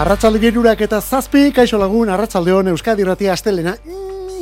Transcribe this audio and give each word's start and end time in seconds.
Arratsalde 0.00 0.38
gerurak 0.40 0.80
eta 0.80 0.96
zazpi, 1.04 1.50
kaixo 1.52 1.76
lagun, 1.76 2.08
arratsalde 2.08 2.54
hon 2.56 2.70
Euskadi 2.72 3.04
Ratia 3.04 3.34
Astelena, 3.34 3.74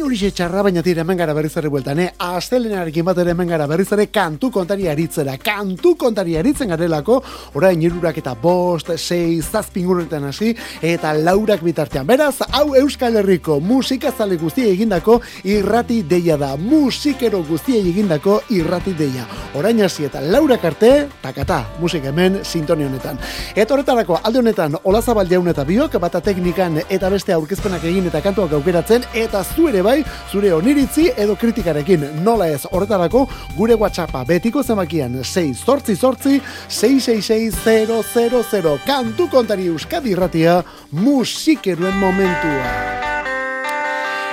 hori 0.08 0.30
txarra 0.32 0.62
baina 0.64 0.80
tira 0.80 1.02
hemen 1.04 1.18
gara 1.18 1.34
berriz 1.36 1.52
ere 1.60 1.68
bueltan, 1.68 1.98
eh? 2.00 2.08
Astelenarekin 2.24 3.04
bat 3.04 3.18
ere 3.20 3.34
hemen 3.34 3.50
gara 3.50 3.66
berriz 3.68 3.90
ere 3.92 4.06
kantu 4.08 4.48
kontari 4.50 4.86
aritzera, 4.88 5.34
kantu 5.36 5.94
kontari 6.00 6.36
aritzen 6.40 6.70
garelako, 6.72 7.18
orain 7.60 7.83
irurak 7.84 8.16
eta 8.22 8.33
bost, 8.41 8.88
sei, 8.96 9.42
zazpingurunetan 9.42 10.24
hasi, 10.30 10.55
eta 10.80 11.12
laurak 11.12 11.60
bitartean. 11.66 12.06
Beraz, 12.08 12.38
hau 12.56 12.72
Euskal 12.80 13.18
Herriko 13.20 13.58
musikazale 13.60 14.38
guztia 14.41 14.70
egindako 14.72 15.18
irrati 15.44 16.00
deia 16.08 16.38
da, 16.40 16.55
musikero 16.56 17.42
guztia 17.44 17.83
egindako 17.83 18.38
irrati 18.56 18.96
deia. 18.96 19.27
Orain 19.61 19.84
hasi 19.84 20.08
eta 20.08 20.24
laurak 20.24 20.64
arte, 20.70 20.92
takata, 21.20 21.61
musik 21.83 22.08
hemen 22.08 22.40
sintoni 22.44 22.88
honetan. 22.88 23.20
Eta 23.55 23.77
horretarako, 23.77 24.22
alde 24.22 24.40
honetan, 24.40 24.80
olazabal 24.88 25.28
jaun 25.28 25.52
eta 25.52 25.68
biok, 25.68 26.00
bata 26.00 26.24
teknikan 26.24 26.80
eta 26.88 27.12
beste 27.12 27.36
aurkezpenak 27.36 27.84
egin 27.92 28.08
eta 28.08 28.24
kantuak 28.24 28.56
aukeratzen, 28.56 29.05
eta 29.12 29.44
zu 29.44 29.68
ere 29.68 29.84
bai, 29.84 29.97
zure 30.32 30.54
oniritzi 30.54 31.12
edo 31.16 31.36
kritikarekin 31.36 32.24
nola 32.24 32.48
ez 32.48 32.66
horretarako 32.70 33.28
gure 33.56 33.74
WhatsAppa 33.74 34.24
betiko 34.24 34.62
zemakian 34.62 35.22
6 35.22 35.55
sortzi 35.55 35.96
sortzi 35.96 36.42
666 36.68 38.78
kantu 38.86 39.28
kontari 39.30 39.66
euskadi 39.66 40.10
irratia 40.10 40.62
musikeruen 40.92 41.96
momentua. 41.96 42.98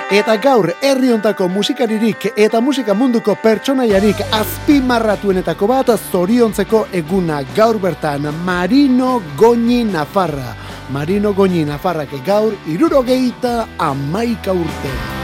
Eta 0.06 0.36
gaur 0.38 0.68
herri 0.86 1.08
hontako 1.10 1.48
musikaririk 1.50 2.28
eta 2.38 2.60
musika 2.62 2.94
munduko 2.94 3.34
pertsonaiarik 3.42 4.20
azpimarratuenetako 4.38 5.66
bat 5.66 5.90
zoriontzeko 6.12 6.84
eguna 6.94 7.40
gaur 7.56 7.80
bertan 7.82 8.30
Marino 8.46 9.18
Goñi 9.36 9.82
Nafarra. 9.82 10.54
Marino 10.94 11.34
Goñi 11.34 11.66
Nafarrak 11.66 12.14
gaur 12.24 12.54
irurogeita 12.70 13.66
amaika 13.78 14.54
urte. 14.54 15.15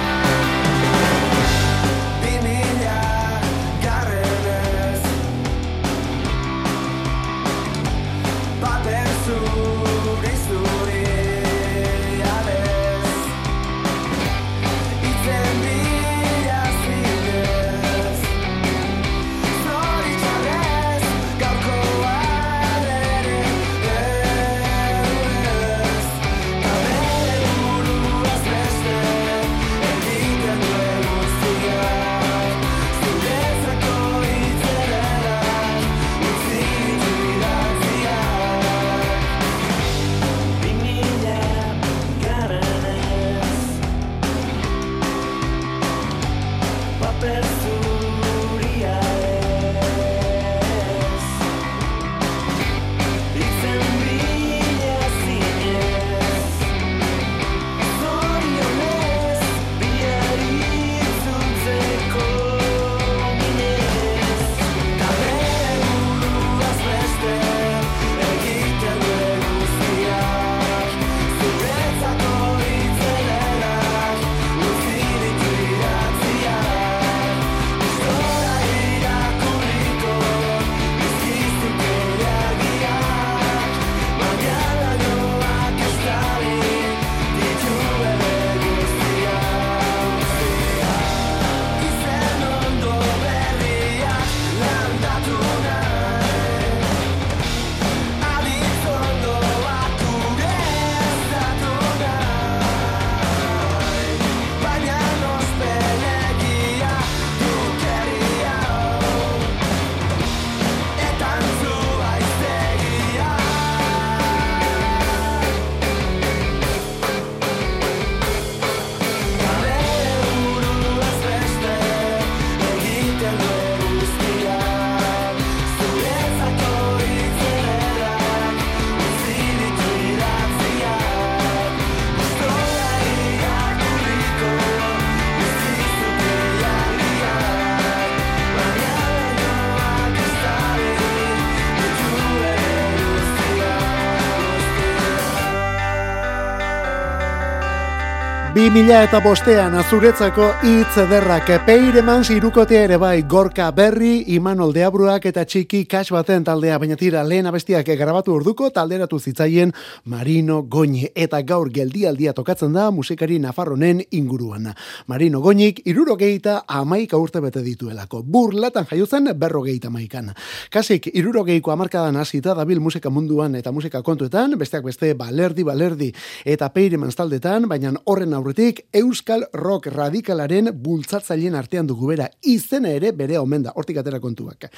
Mila 148.73 149.03
eta 149.05 149.19
bostean 149.21 149.75
azuretzako 149.77 150.47
hitz 150.65 150.95
ederrak 151.03 151.51
peireman 151.67 152.23
zirukotea 152.25 152.87
ere 152.87 152.97
bai 152.97 153.23
gorka 153.29 153.67
berri 153.77 154.23
imanol 154.33 154.71
deabruak 154.73 155.27
eta 155.29 155.43
txiki 155.45 155.83
kas 155.85 156.09
baten 156.15 156.45
taldea 156.47 156.79
baina 156.81 156.97
tira 156.97 157.21
lehen 157.27 157.51
abestiak 157.51 157.91
grabatu 158.01 158.33
urduko 158.33 158.71
talderatu 158.73 159.19
zitzaien 159.21 159.75
Marino 160.05 160.63
Goñi 160.63 161.11
eta 161.15 161.43
gaur 161.43 161.69
geldialdia 161.75 162.33
tokatzen 162.33 162.73
da 162.73 162.87
musikari 162.91 163.39
Nafarronen 163.39 164.01
inguruan. 164.11 164.71
Marino 165.07 165.43
Goñik 165.45 165.83
irurogeita 165.85 166.63
amaika 166.67 167.21
urte 167.21 167.41
bete 167.41 167.61
dituelako. 167.61 168.23
Burlatan 168.23 168.89
jaiozen 168.91 169.35
berrogeita 169.37 169.91
maikan. 169.91 170.33
Kasik 170.71 171.11
irurogeiko 171.13 171.73
amarkadan 171.73 172.17
hasita 172.17 172.55
dabil 172.55 172.81
musika 172.81 173.11
munduan 173.11 173.55
eta 173.55 173.73
musika 173.73 174.03
kontuetan, 174.03 174.57
besteak 174.59 174.85
beste 174.85 175.13
balerdi 175.15 175.63
balerdi 175.63 176.13
eta 176.45 176.73
peireman 176.73 177.13
taldetan, 177.13 177.69
baina 177.69 177.93
horren 178.07 178.33
aurretik 178.33 178.62
Euskal 178.95 179.45
Rock 179.55 179.89
Radikalaren 179.93 180.71
bultzatzaileen 180.85 181.57
artean 181.59 181.89
dugu 181.89 182.13
bera 182.13 182.29
izena 182.43 182.93
ere 182.93 183.13
bere 183.17 183.39
omen 183.41 183.67
da, 183.67 183.75
hortik 183.77 183.99
atera 184.03 184.21
kontuak. 184.21 184.69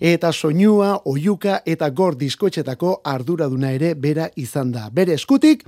Eta 0.00 0.32
soinua, 0.32 0.94
oiuka 1.10 1.60
eta 1.66 1.90
gor 1.90 2.16
diskoetxetako 2.20 3.00
arduraduna 3.04 3.72
ere 3.72 3.94
bera 3.94 4.28
izan 4.36 4.72
da. 4.72 4.88
Bere 4.92 5.16
eskutik, 5.18 5.64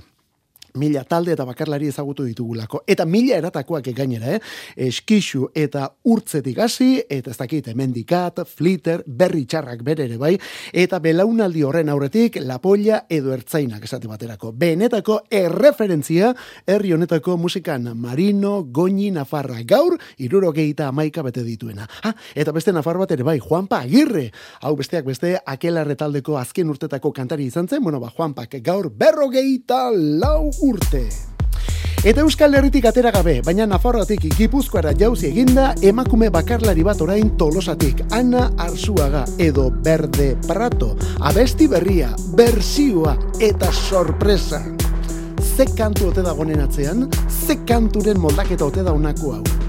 mila 0.75 1.03
talde 1.03 1.33
eta 1.33 1.45
bakarlari 1.45 1.87
ezagutu 1.87 2.25
ditugulako. 2.27 2.83
Eta 2.87 3.05
mila 3.05 3.37
eratakoak 3.37 3.89
gainera, 3.95 4.35
eh? 4.35 4.39
Eskixu 4.87 5.49
eta 5.55 5.87
urtzetik 6.03 6.59
hasi 6.59 7.01
eta 7.09 7.31
ez 7.31 7.37
dakit, 7.37 7.71
mendikat, 7.75 8.41
flitter, 8.47 9.03
berri 9.05 9.45
txarrak 9.45 9.83
bere 9.85 10.05
ere 10.05 10.17
bai, 10.21 10.33
eta 10.73 10.99
belaunaldi 11.03 11.63
horren 11.63 11.89
aurretik, 11.89 12.39
lapolla 12.41 13.03
edo 13.09 13.33
ertzainak 13.33 13.83
esate 13.85 14.09
baterako. 14.09 14.51
Benetako 14.51 15.21
erreferentzia 15.31 16.33
herri 16.67 16.93
honetako 16.93 17.37
musikan 17.37 17.91
Marino 17.97 18.63
Goñi 18.63 19.11
Nafarra. 19.11 19.61
Gaur, 19.65 19.97
iruro 20.17 20.51
gehieta 20.53 20.89
amaika 20.89 21.23
bete 21.25 21.43
dituena. 21.43 21.87
Ha, 22.03 22.13
eta 22.35 22.53
beste 22.55 22.73
Nafar 22.75 22.97
bat 23.01 23.11
ere 23.11 23.23
bai, 23.23 23.37
Juanpa 23.39 23.81
Agirre. 23.85 24.29
Hau 24.61 24.75
besteak 24.77 25.05
beste, 25.07 25.35
akelarre 25.45 25.95
taldeko 25.99 26.37
azken 26.39 26.69
urtetako 26.73 27.11
kantari 27.15 27.47
izan 27.49 27.67
zen, 27.67 27.83
bueno 27.83 27.99
ba, 27.99 28.11
Juanpak 28.15 28.57
gaur 28.65 28.89
berro 28.89 29.29
gehieta 29.33 29.89
lau 29.93 30.51
urte. 30.65 31.05
Eta 32.05 32.21
Euskal 32.21 32.53
Herritik 32.53 32.85
atera 32.85 33.09
gabe, 33.13 33.39
baina 33.45 33.65
Nafarroatik 33.65 34.27
Gipuzkoara 34.37 34.93
jauzi 34.97 35.31
eginda 35.31 35.71
emakume 35.81 36.29
bakarlari 36.29 36.85
bat 36.85 37.01
orain 37.01 37.31
Tolosatik, 37.39 38.03
Ana 38.13 38.51
Arzuaga 38.61 39.25
edo 39.41 39.71
Berde 39.71 40.35
Prato, 40.45 40.93
abesti 41.21 41.69
berria, 41.71 42.13
bersioa 42.37 43.17
eta 43.41 43.73
sorpresa. 43.73 44.61
ze 45.55 45.65
kantu 45.77 46.07
ote 46.09 46.21
da 46.21 46.33
gonen 46.33 46.59
atzean, 46.59 47.07
ze 47.47 47.55
kanturen 47.67 48.19
moldaketa 48.19 48.65
ote 48.65 48.83
da 48.83 48.91
unako 48.93 49.37
hau. 49.37 49.64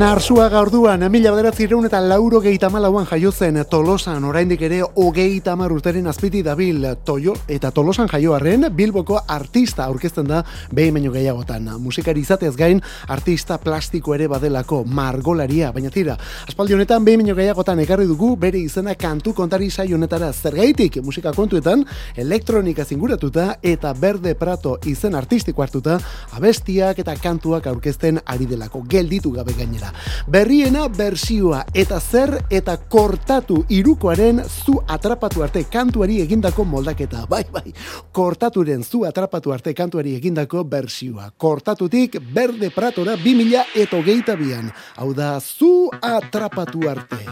Ana 0.00 0.14
Arsua 0.14 0.46
gaurduan, 0.48 1.02
mila 1.12 1.28
bederatzi 1.34 1.66
reun 1.68 1.84
eta 1.84 1.98
lauro 2.00 2.38
gehi 2.40 2.56
tamalauan 2.56 3.04
jaio 3.04 3.28
zen 3.36 3.58
Tolosan, 3.68 4.24
oraindik 4.24 4.62
ere 4.64 4.78
hogei 4.80 5.42
tamar 5.44 5.74
urteren 5.74 6.06
azpiti 6.08 6.40
dabil 6.42 6.86
Toyo 7.04 7.34
eta 7.46 7.68
Tolosan 7.70 8.08
jaioarren 8.08 8.64
Bilboko 8.72 9.18
artista 9.28 9.84
aurkezten 9.84 10.24
da 10.24 10.38
behin 10.72 10.94
baino 10.96 11.12
gehiagotan. 11.12 11.68
Musikari 11.84 12.22
izatez 12.24 12.54
gain, 12.56 12.80
artista 13.08 13.58
plastiko 13.60 14.14
ere 14.16 14.30
badelako 14.32 14.86
margolaria, 14.86 15.68
baina 15.70 15.92
tira, 15.92 16.16
aspaldi 16.48 16.78
honetan 16.78 17.04
behin 17.04 17.20
baino 17.20 17.36
gehiagotan 17.36 17.84
ekarri 17.84 18.08
dugu 18.08 18.30
bere 18.40 18.56
izena 18.56 18.96
kantu 18.96 19.34
kontari 19.36 19.68
saio 19.68 20.00
honetara 20.00 20.32
zergaitik 20.32 20.96
musika 21.04 21.34
kontuetan, 21.36 21.84
elektronika 22.16 22.88
zinguratuta 22.88 23.58
eta 23.60 23.92
berde 23.92 24.32
prato 24.32 24.78
izen 24.86 25.14
artistiko 25.14 25.60
hartuta, 25.60 26.00
abestiak 26.32 27.04
eta 27.04 27.18
kantuak 27.20 27.68
aurkezten 27.68 28.24
ari 28.24 28.48
delako, 28.48 28.86
gelditu 28.88 29.36
gabe 29.36 29.52
gainera. 29.60 29.89
Berriena 30.30 30.86
bersioa 30.88 31.64
eta 31.74 32.00
zer 32.00 32.36
eta 32.50 32.76
kortatu 32.76 33.64
irukoaren 33.68 34.42
zu 34.44 34.78
atrapatu 34.86 35.42
arte 35.42 35.64
kantuari 35.70 36.20
egindako 36.24 36.64
moldaketa. 36.64 37.26
Bai, 37.30 37.44
bai, 37.52 37.72
kortaturen 38.12 38.84
zu 38.84 39.04
atrapatu 39.04 39.52
arte 39.52 39.74
kantuari 39.74 40.14
egindako 40.16 40.64
bersioa. 40.64 41.30
Kortatutik 41.36 42.18
berde 42.34 42.70
pratora 42.70 43.16
2000 43.16 43.64
eta 43.74 43.96
hogeita 43.96 44.36
bian. 44.36 44.70
Hau 44.96 45.12
da, 45.14 45.38
zu 45.40 45.90
atrapatu 46.00 46.88
arte. 46.88 47.24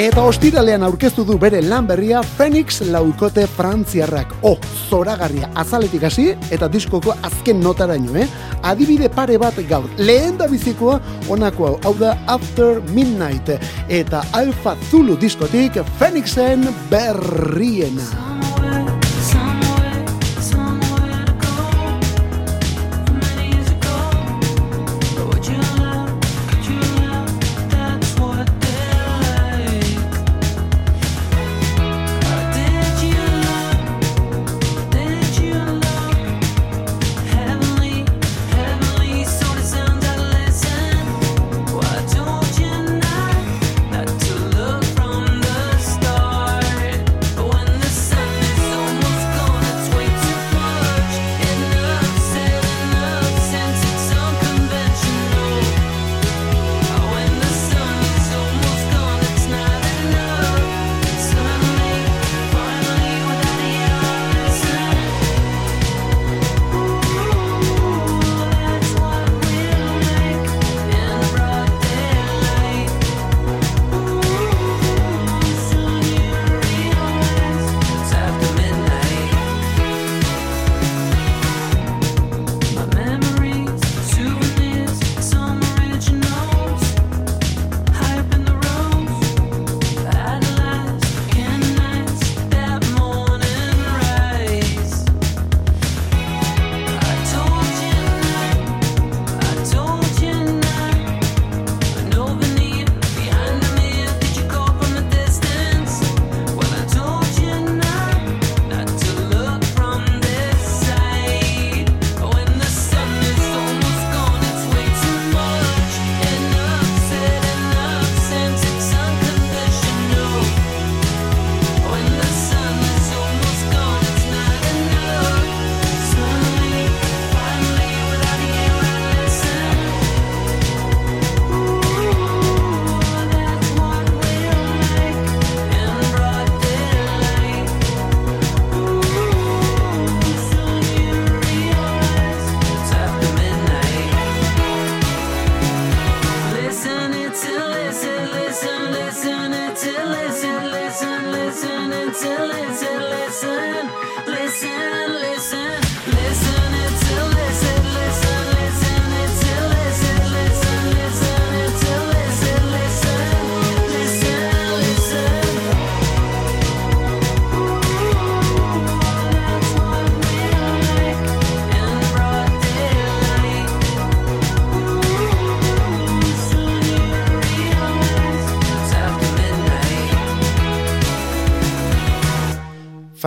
Eta 0.00 0.22
ostiralean 0.24 0.80
aurkeztu 0.86 1.26
du 1.28 1.34
bere 1.36 1.58
lan 1.60 1.84
berria 1.84 2.22
Phoenix 2.38 2.78
laukote 2.88 3.42
frantziarrak. 3.56 4.30
Oh, 4.48 4.54
zoragarria 4.88 5.50
azaletik 5.60 6.06
hasi 6.08 6.30
eta 6.54 6.70
diskoko 6.72 7.12
azken 7.26 7.60
notaraino, 7.60 8.14
eh? 8.16 8.24
Adibide 8.62 9.10
pare 9.12 9.36
bat 9.38 9.58
gaur. 9.68 9.90
Lehen 9.98 10.38
da 10.38 10.46
bizikoa 10.48 11.00
honako 11.60 11.80
hau 11.84 11.94
da 11.98 12.16
After 12.26 12.80
Midnight 12.94 13.48
eta 13.88 14.24
Alpha 14.32 14.76
Zulu 14.90 15.16
diskotik 15.20 15.76
Phoenixen 15.98 16.68
berriena. 16.90 18.29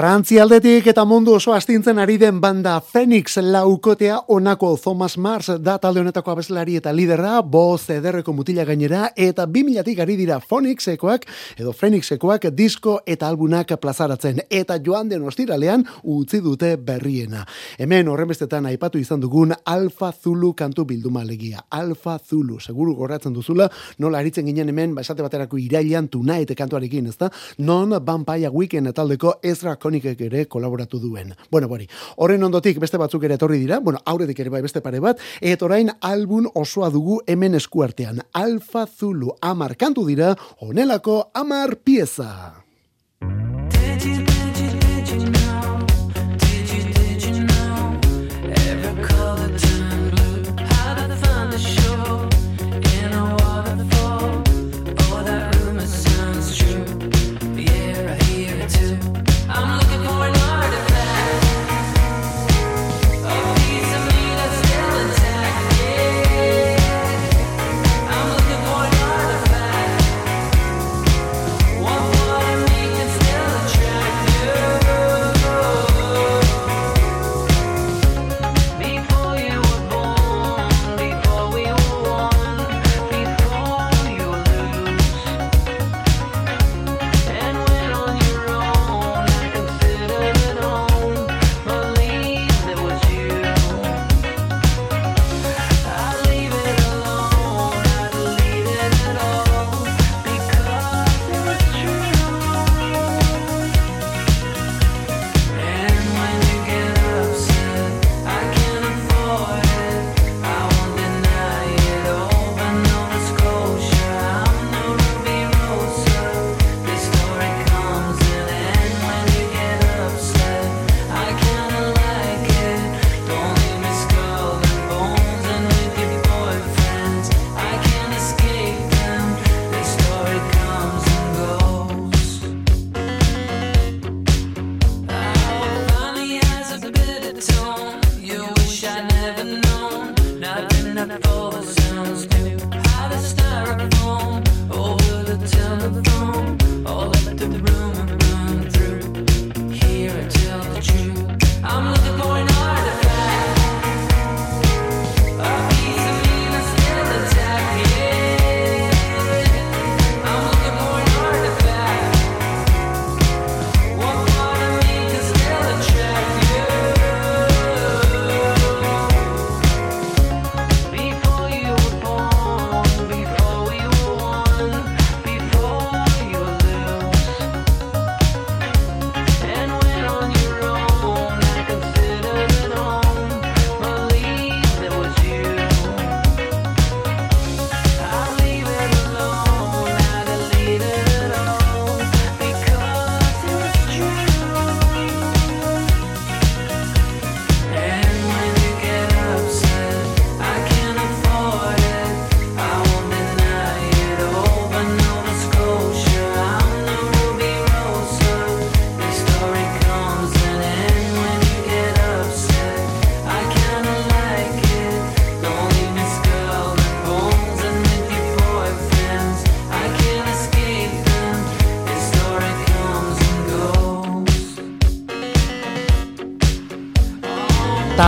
Frantzia 0.03 0.41
aldetik 0.43 0.89
eta 0.91 1.05
mundu 1.07 1.31
oso 1.37 1.53
astintzen 1.55 1.95
ari 2.03 2.17
den 2.19 2.41
banda 2.43 2.73
Phoenix 2.83 3.37
laukotea 3.39 4.17
onako 4.35 4.73
Thomas 4.75 5.13
Mars 5.17 5.47
da 5.63 5.77
talde 5.79 6.01
honetako 6.01 6.33
abeslari 6.33 6.73
eta 6.75 6.91
lidera, 6.91 7.37
boz 7.39 7.85
ederreko 7.89 8.33
mutila 8.35 8.65
gainera, 8.67 9.05
eta 9.15 9.45
bimilatik 9.47 10.01
ari 10.03 10.17
dira 10.19 10.41
Phoenixekoak 10.43 11.23
edo 11.55 11.71
Phoenixekoak 11.71 12.49
disko 12.51 12.97
eta 13.07 13.29
albunak 13.31 13.71
plazaratzen, 13.79 14.41
eta 14.49 14.75
joan 14.83 15.07
den 15.07 15.23
ostiralean 15.23 15.87
utzi 16.03 16.41
dute 16.43 16.73
berriena. 16.75 17.45
Hemen 17.79 18.11
horrenbestetan 18.11 18.67
aipatu 18.73 18.99
izan 18.99 19.23
dugun 19.23 19.55
Alfa 19.63 20.11
Zulu 20.11 20.51
kantu 20.51 20.83
bilduma 20.83 21.23
legia. 21.23 21.63
Alfa 21.69 22.17
Zulu, 22.19 22.59
seguru 22.59 22.97
goratzen 22.99 23.31
duzula, 23.31 23.69
nola 23.99 24.19
aritzen 24.19 24.51
ginen 24.51 24.67
hemen, 24.67 24.99
basate 24.99 25.23
baterako 25.23 25.63
irailan 25.63 26.11
tunaete 26.11 26.59
kantuarekin, 26.59 27.07
ezta? 27.07 27.31
Non 27.59 27.95
Vampire 28.03 28.51
Weekend 28.51 28.91
taldeko 28.91 29.37
Ezra 29.41 29.77
Konikek 29.93 30.21
ere 30.25 30.45
kolaboratu 30.49 30.97
duen. 30.97 31.35
Bueno, 31.53 31.67
bori, 31.69 31.85
horren 32.17 32.47
ondotik 32.47 32.79
beste 32.81 32.97
batzuk 32.97 33.27
ere 33.27 33.37
etorri 33.37 33.59
dira, 33.61 33.77
bueno, 33.77 34.01
aurretik 34.09 34.41
ere 34.41 34.49
bai 34.49 34.63
beste 34.65 34.81
pare 34.81 34.97
bat, 35.03 35.21
eta 35.37 35.67
orain 35.69 35.93
album 36.01 36.49
osoa 36.57 36.89
dugu 36.89 37.19
hemen 37.29 37.53
eskuartean. 37.61 38.23
Alfa 38.33 38.87
Zulu 38.87 39.37
amar 39.41 39.77
kantu 39.77 40.07
dira, 40.09 40.33
onelako 40.65 41.21
amar 41.37 41.77
pieza. 41.85 42.62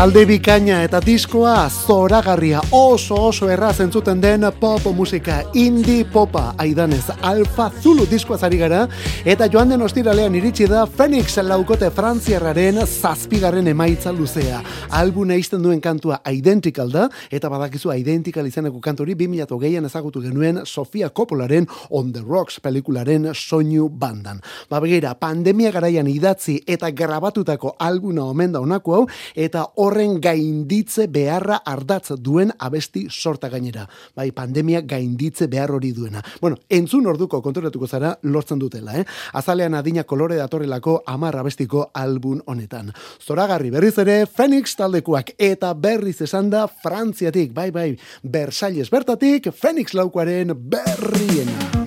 Talde 0.06 0.22
bikaina 0.30 0.84
eta 0.86 1.00
diskoa 1.02 1.64
zoragarria. 1.66 2.60
Oso 2.78 3.16
oso 3.32 3.48
erraz 3.50 3.80
entzuten 3.82 4.20
den 4.22 4.44
pop 4.60 4.84
musika. 4.94 5.40
Indie 5.58 6.04
popa 6.06 6.54
aidanez 6.62 7.08
alfa 7.26 7.72
zulu 7.82 8.06
diskoa 8.06 8.38
zari 8.38 8.60
gara. 8.60 8.84
Eta 9.26 9.48
joan 9.50 9.72
den 9.74 9.82
ostiralean 9.82 10.36
iritsi 10.38 10.68
da 10.70 10.84
Phoenix 10.86 11.40
laukote 11.42 11.90
frantziarraren 11.90 12.84
zazpigarren 12.86 13.68
emaitza 13.68 14.12
luzea. 14.14 14.60
Albuna 14.92 15.40
izten 15.42 15.64
duen 15.64 15.82
kantua 15.82 16.20
identical 16.30 16.94
da 16.94 17.08
eta 17.32 17.50
badakizu 17.50 17.96
identical 17.96 18.46
izeneko 18.46 18.80
kanturi 18.80 19.16
2008an 19.16 19.90
ezagutu 19.90 20.22
genuen 20.22 20.62
Sofia 20.66 21.10
Coppolaren 21.10 21.66
On 21.90 22.14
the 22.14 22.22
Rocks 22.22 22.60
pelikularen 22.60 23.32
soinu 23.34 23.90
bandan. 23.90 24.44
Ba 24.70 24.84
begira 24.86 25.16
pandemia 25.18 25.72
garaian 25.72 26.06
idatzi 26.06 26.60
eta 26.68 26.92
grabatutako 26.92 27.74
albuna 27.80 28.30
omen 28.30 28.54
da 28.54 28.62
honako 28.62 29.00
hau 29.00 29.04
eta 29.34 29.66
horren 29.96 30.20
gainditze 30.20 31.08
beharra 31.08 31.62
ardatz 31.66 32.18
duen 32.20 32.52
abesti 32.60 33.06
sorta 33.10 33.48
gainera. 33.50 33.86
Bai, 34.16 34.32
pandemia 34.36 34.82
gainditze 34.84 35.48
behar 35.48 35.72
hori 35.72 35.94
duena. 35.96 36.24
Bueno, 36.42 36.60
entzun 36.70 37.08
orduko 37.08 37.42
konturatuko 37.42 37.88
zara 37.88 38.16
lortzen 38.24 38.60
dutela, 38.60 38.98
eh? 39.00 39.06
Azalean 39.34 39.76
adina 39.80 40.04
kolore 40.04 40.36
datorrelako 40.42 40.98
amar 41.08 41.40
abestiko 41.40 41.90
album 41.94 42.42
honetan. 42.46 42.92
Zoragarri 43.24 43.72
berriz 43.72 43.96
ere, 44.04 44.26
Phoenix 44.26 44.76
taldekuak 44.76 45.36
eta 45.40 45.74
berriz 45.74 46.20
esan 46.28 46.52
da 46.52 46.68
Frantziatik, 46.68 47.54
bai, 47.56 47.72
bai, 47.72 47.90
Versalles 48.24 48.92
bertatik, 48.92 49.52
Phoenix 49.56 49.96
laukoaren 49.96 50.52
berriena. 50.56 51.85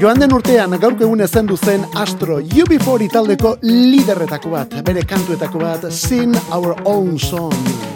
Joan 0.00 0.16
den 0.16 0.32
urtean 0.32 0.72
gaurko 0.80 1.04
egun 1.04 1.20
ezen 1.20 1.50
zen 1.58 1.84
Astro 2.02 2.38
UB40 2.40 3.10
taldeko 3.12 3.52
liderretako 3.66 4.54
bat, 4.56 4.80
bere 4.88 5.04
kantuetako 5.04 5.60
bat, 5.60 5.88
Sing 5.92 6.34
Our 6.48 6.74
Own 6.86 7.18
Song. 7.18 7.89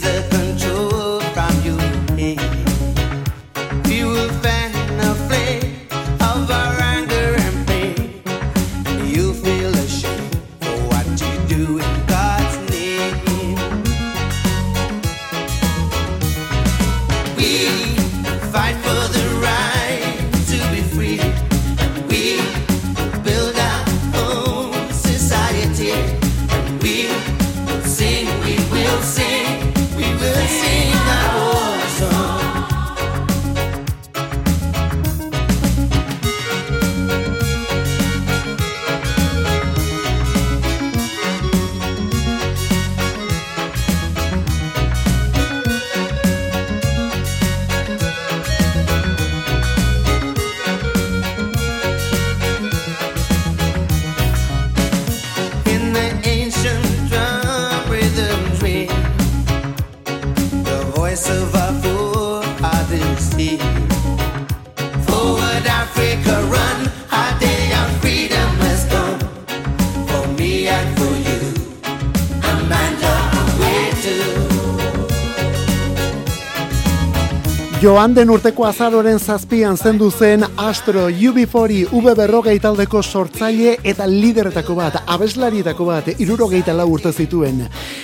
the 0.00 0.33
Joan 77.94 78.10
den 78.10 78.30
urteko 78.34 78.64
azaroren 78.66 79.20
zazpian 79.22 79.76
zendu 79.78 80.08
zen 80.10 80.42
Astro 80.58 81.04
UB40 81.08 81.92
V 81.94 82.58
taldeko 82.58 83.02
sortzaile 83.02 83.76
eta 83.84 84.08
lideretako 84.10 84.74
bat, 84.74 84.96
abeslarietako 85.06 85.84
bat, 85.86 86.08
irurogeita 86.18 86.74
lau 86.74 86.88
urte 86.90 87.12
zituen. 87.12 87.60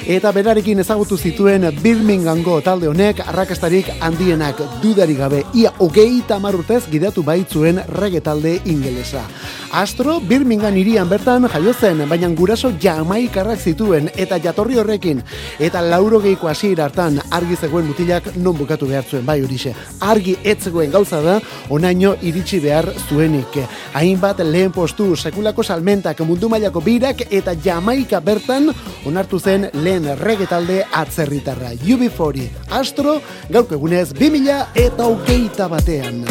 Eta 0.06 0.30
berarekin 0.30 0.78
ezagutu 0.78 1.18
zituen 1.18 1.66
Birminghamgo 1.82 2.60
talde 2.60 2.86
honek 2.86 3.24
arrakastarik 3.26 3.90
handienak 4.00 4.62
dudari 4.80 5.16
gabe 5.18 5.42
ia 5.54 5.72
hogeita 5.80 6.38
marrutez 6.38 6.84
gidatu 6.86 7.24
baitzuen 7.24 7.82
rege 7.88 8.20
talde 8.20 8.60
ingelesa. 8.64 9.26
Astro 9.70 10.18
Birmingham 10.18 10.74
irian 10.76 11.06
bertan 11.08 11.46
jaio 11.46 11.72
zen, 11.72 12.00
baina 12.10 12.28
guraso 12.34 12.72
jamaikarrak 12.82 13.60
zituen 13.62 14.08
eta 14.18 14.40
jatorri 14.42 14.80
horrekin 14.82 15.22
eta 15.62 15.82
laurogeiko 15.84 16.50
hasiera 16.50 16.88
hartan 16.88 17.20
argi 17.30 17.54
zegoen 17.54 17.86
mutilak 17.86 18.34
non 18.34 18.58
bukatu 18.58 18.88
behar 18.90 19.04
zuen 19.04 19.24
bai 19.26 19.38
horixe. 19.44 19.74
Argi 20.00 20.36
etzegoen 20.42 20.90
gauza 20.90 21.22
da 21.22 21.38
onaino 21.70 22.16
iritsi 22.20 22.58
behar 22.58 22.90
zuenik. 23.06 23.60
Hainbat 23.94 24.42
lehen 24.42 24.74
postu 24.74 25.14
sekulako 25.14 25.62
salmentak 25.62 26.18
mundu 26.26 26.48
mailako 26.48 26.80
birak 26.80 27.28
eta 27.30 27.54
jamaika 27.54 28.20
bertan 28.20 28.72
onartu 29.06 29.38
zen 29.38 29.70
lehen 29.72 30.10
regetalde 30.18 30.82
atzerritarra. 30.90 31.76
UB40 31.86 32.74
Astro 32.82 33.20
gauk 33.48 33.78
egunez 33.78 34.08
2000 34.18 34.64
eta 34.74 35.06
hogeita 35.06 35.68
batean. 35.68 36.24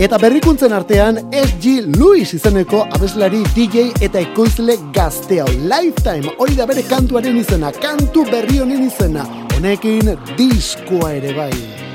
Eta 0.00 0.16
berrikuntzen 0.16 0.72
artean 0.72 1.18
SG 1.36 1.82
Louis 1.98 2.30
izeneko 2.32 2.86
abeslari 2.96 3.42
DJ 3.52 3.90
eta 4.00 4.22
ekoizle 4.24 4.78
gaztea. 4.96 5.44
Lifetime, 5.68 6.32
hori 6.38 6.56
da 6.56 6.66
bere 6.66 6.86
kantuaren 6.88 7.36
izena, 7.36 7.74
kantu 7.76 8.24
berri 8.32 8.62
honen 8.64 8.88
izena. 8.88 9.28
Honekin 9.58 10.14
diskoa 10.38 11.12
ere 11.20 11.36
bai. 11.36 11.91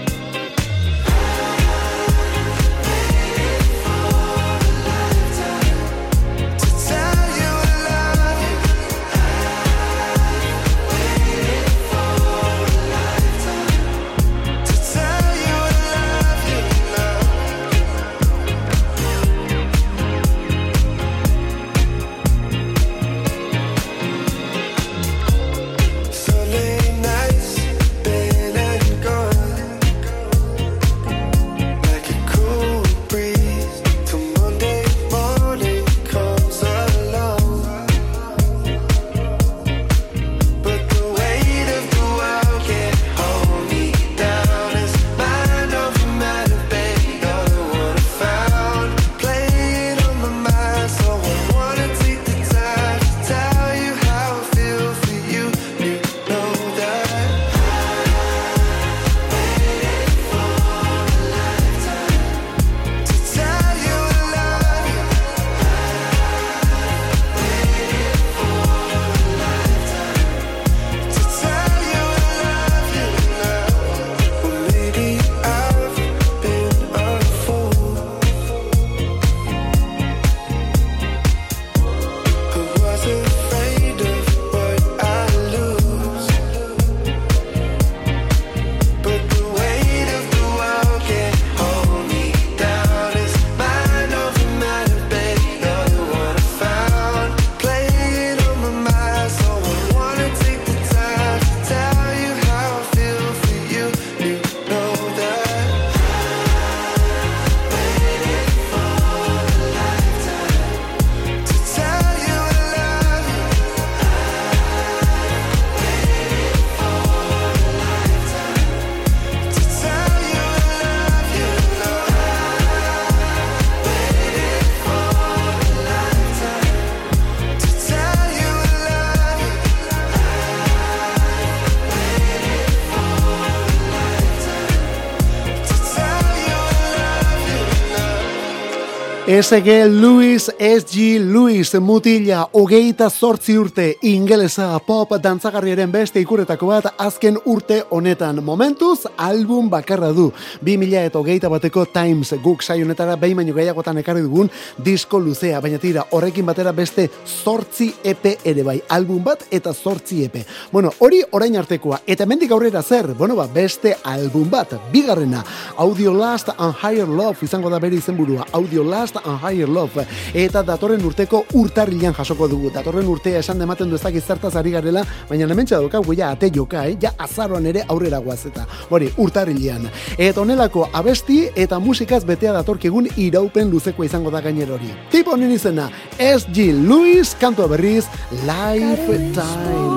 SG 139.37 139.85
Louis, 139.85 140.49
SG 140.57 141.19
Louis 141.19 141.73
mutila 141.79 142.47
hogeita 142.57 143.05
zortzi 143.09 143.53
urte 143.59 143.85
ingelesa 144.01 144.71
pop 144.81 145.11
dantzagarriaren 145.21 145.91
beste 145.93 146.17
ikuretako 146.23 146.71
bat 146.71 146.87
azken 146.97 147.37
urte 147.45 147.83
honetan. 147.93 148.39
Momentuz, 148.43 149.05
album 149.15 149.69
bakarra 149.69 150.09
du. 150.09 150.31
2000 150.65 151.03
eta 151.11 151.19
hogeita 151.19 151.51
bateko 151.53 151.83
Times 151.85 152.33
guk 152.41 152.63
saionetara 152.65 153.13
behin 153.15 153.37
baino 153.37 153.53
gehiagotan 153.53 153.99
ekarri 154.01 154.23
dugun 154.25 154.49
disko 154.83 155.19
luzea, 155.21 155.61
baina 155.61 155.77
tira 155.77 156.07
horrekin 156.09 156.45
batera 156.45 156.73
beste 156.73 157.05
zortzi 157.43 157.91
epe 158.03 158.39
ere 158.43 158.65
bai. 158.65 158.79
Album 158.89 159.21
bat 159.23 159.45
eta 159.51 159.73
zortzi 159.73 160.23
epe. 160.25 160.47
Bueno, 160.71 160.89
hori 160.97 161.21
orain 161.29 161.59
artekoa. 161.61 162.01
Eta 162.07 162.25
mendik 162.25 162.57
aurrera 162.57 162.81
zer, 162.81 163.13
bueno 163.13 163.35
ba, 163.35 163.45
beste 163.45 163.93
album 164.03 164.49
bat, 164.49 164.73
bigarrena. 164.91 165.45
Audio 165.77 166.17
Last 166.17 166.49
and 166.57 166.73
Higher 166.81 167.07
Love 167.07 167.45
izango 167.45 167.69
da 167.69 167.77
bere 167.77 168.01
izenburua. 168.01 168.49
Audio 168.51 168.83
Last 168.83 169.26
and 169.27 169.39
Higher 169.39 169.67
Love. 169.67 170.05
Eta 170.33 170.63
datorren 170.63 171.03
urteko 171.05 171.43
urtarrilan 171.53 172.15
jasoko 172.17 172.47
dugu. 172.47 172.71
Datorren 172.73 173.07
urtea 173.07 173.39
esan 173.39 173.59
dematen 173.59 173.89
du 173.89 173.95
ezak 173.99 174.15
izartaz 174.15 174.55
ari 174.55 174.71
garela 174.71 175.03
baina 175.29 175.45
hementsa 175.45 175.77
dauka 175.77 175.99
guia 175.99 176.31
ate 176.31 176.49
joka 176.51 176.87
eh? 176.87 176.97
ja 177.01 177.11
azaroan 177.17 177.65
ere 177.65 177.83
aurrera 177.87 178.19
guaz 178.19 178.45
eta 178.45 178.65
hori 178.89 179.11
urtarrilan 179.17 179.89
eta 180.17 180.41
onelako 180.41 180.89
abesti 180.93 181.49
eta 181.55 181.79
musikaz 181.79 182.23
betea 182.25 182.53
datorkegun 182.53 183.07
iraupen 183.17 183.69
luzeko 183.69 184.03
izango 184.03 184.31
da 184.31 184.41
gainer 184.41 184.71
hori. 184.71 184.91
Tipo 185.11 185.31
honen 185.35 185.51
izena 185.51 185.89
SG 186.17 186.71
Lewis 186.87 187.35
kantua 187.39 187.67
berriz 187.67 188.05
Lifetime 188.31 189.87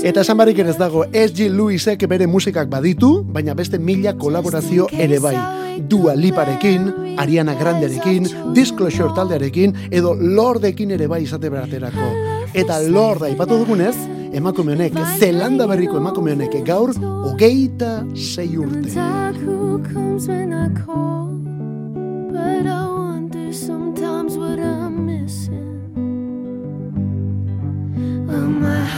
Eta 0.00 0.22
esan 0.24 0.38
barik 0.40 0.58
ez 0.62 0.76
dago 0.80 1.04
SG 1.08 1.48
Lewisek 1.52 2.06
bere 2.08 2.26
musikak 2.26 2.68
baditu, 2.72 3.20
baina 3.24 3.54
beste 3.54 3.78
mila 3.78 4.14
kolaborazio 4.16 4.88
ere 4.92 5.18
bai. 5.20 5.36
Dua 5.88 6.14
Liparekin, 6.14 7.16
Ariana 7.18 7.54
Granderekin, 7.54 8.28
Disclosure 8.54 9.12
taldearekin, 9.14 9.74
edo 9.90 10.14
Lordekin 10.14 10.90
ere 10.96 11.08
bai 11.08 11.22
izate 11.24 11.50
beraterako. 11.50 12.10
Eta 12.54 12.80
Lorda 12.88 13.30
ipatu 13.30 13.60
dugunez, 13.62 13.94
emakume 14.34 14.76
honek, 14.76 14.98
Zelanda 15.18 15.66
berriko 15.70 16.00
emakume 16.00 16.34
honek 16.36 16.60
gaur, 16.66 16.94
hogeita 17.24 18.00
sei 18.14 18.56
urte. 18.56 18.94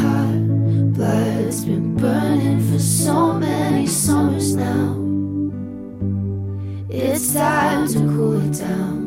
heart 0.03 0.95
blood's 0.95 1.65
been 1.65 1.95
burning 1.97 2.61
for 2.71 2.79
so 2.79 3.33
many 3.35 3.87
summers 3.87 4.57
now. 4.57 5.12
It's 6.95 7.33
time 7.33 7.89
to 7.89 8.01
cool 8.01 8.35
it 8.35 8.53
down, 8.59 9.07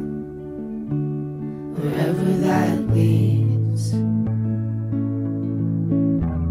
wherever 1.76 2.34
that 2.42 2.80
leads. 2.90 3.92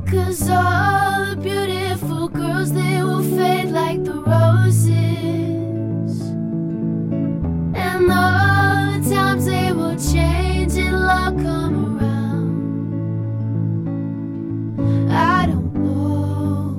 Cause 0.08 0.48
all 0.48 1.34
the 1.34 1.40
beautiful 1.42 2.28
girls, 2.28 2.72
they 2.72 3.02
will 3.02 3.24
fade 3.24 3.72
like 3.72 4.04
the 4.04 4.22
roses. 4.22 4.92
And 7.74 8.12
all 8.12 8.92
the 8.92 9.00
times 9.12 9.46
they 9.46 9.72
will 9.72 9.96
change 9.96 10.76
and 10.76 11.00
love 11.00 11.36
come 11.38 11.98
around. 11.98 13.10
I 15.10 15.46
don't 15.46 15.74
Maybe 15.74 16.73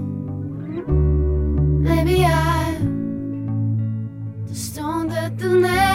the 5.45 5.59
nails 5.59 5.94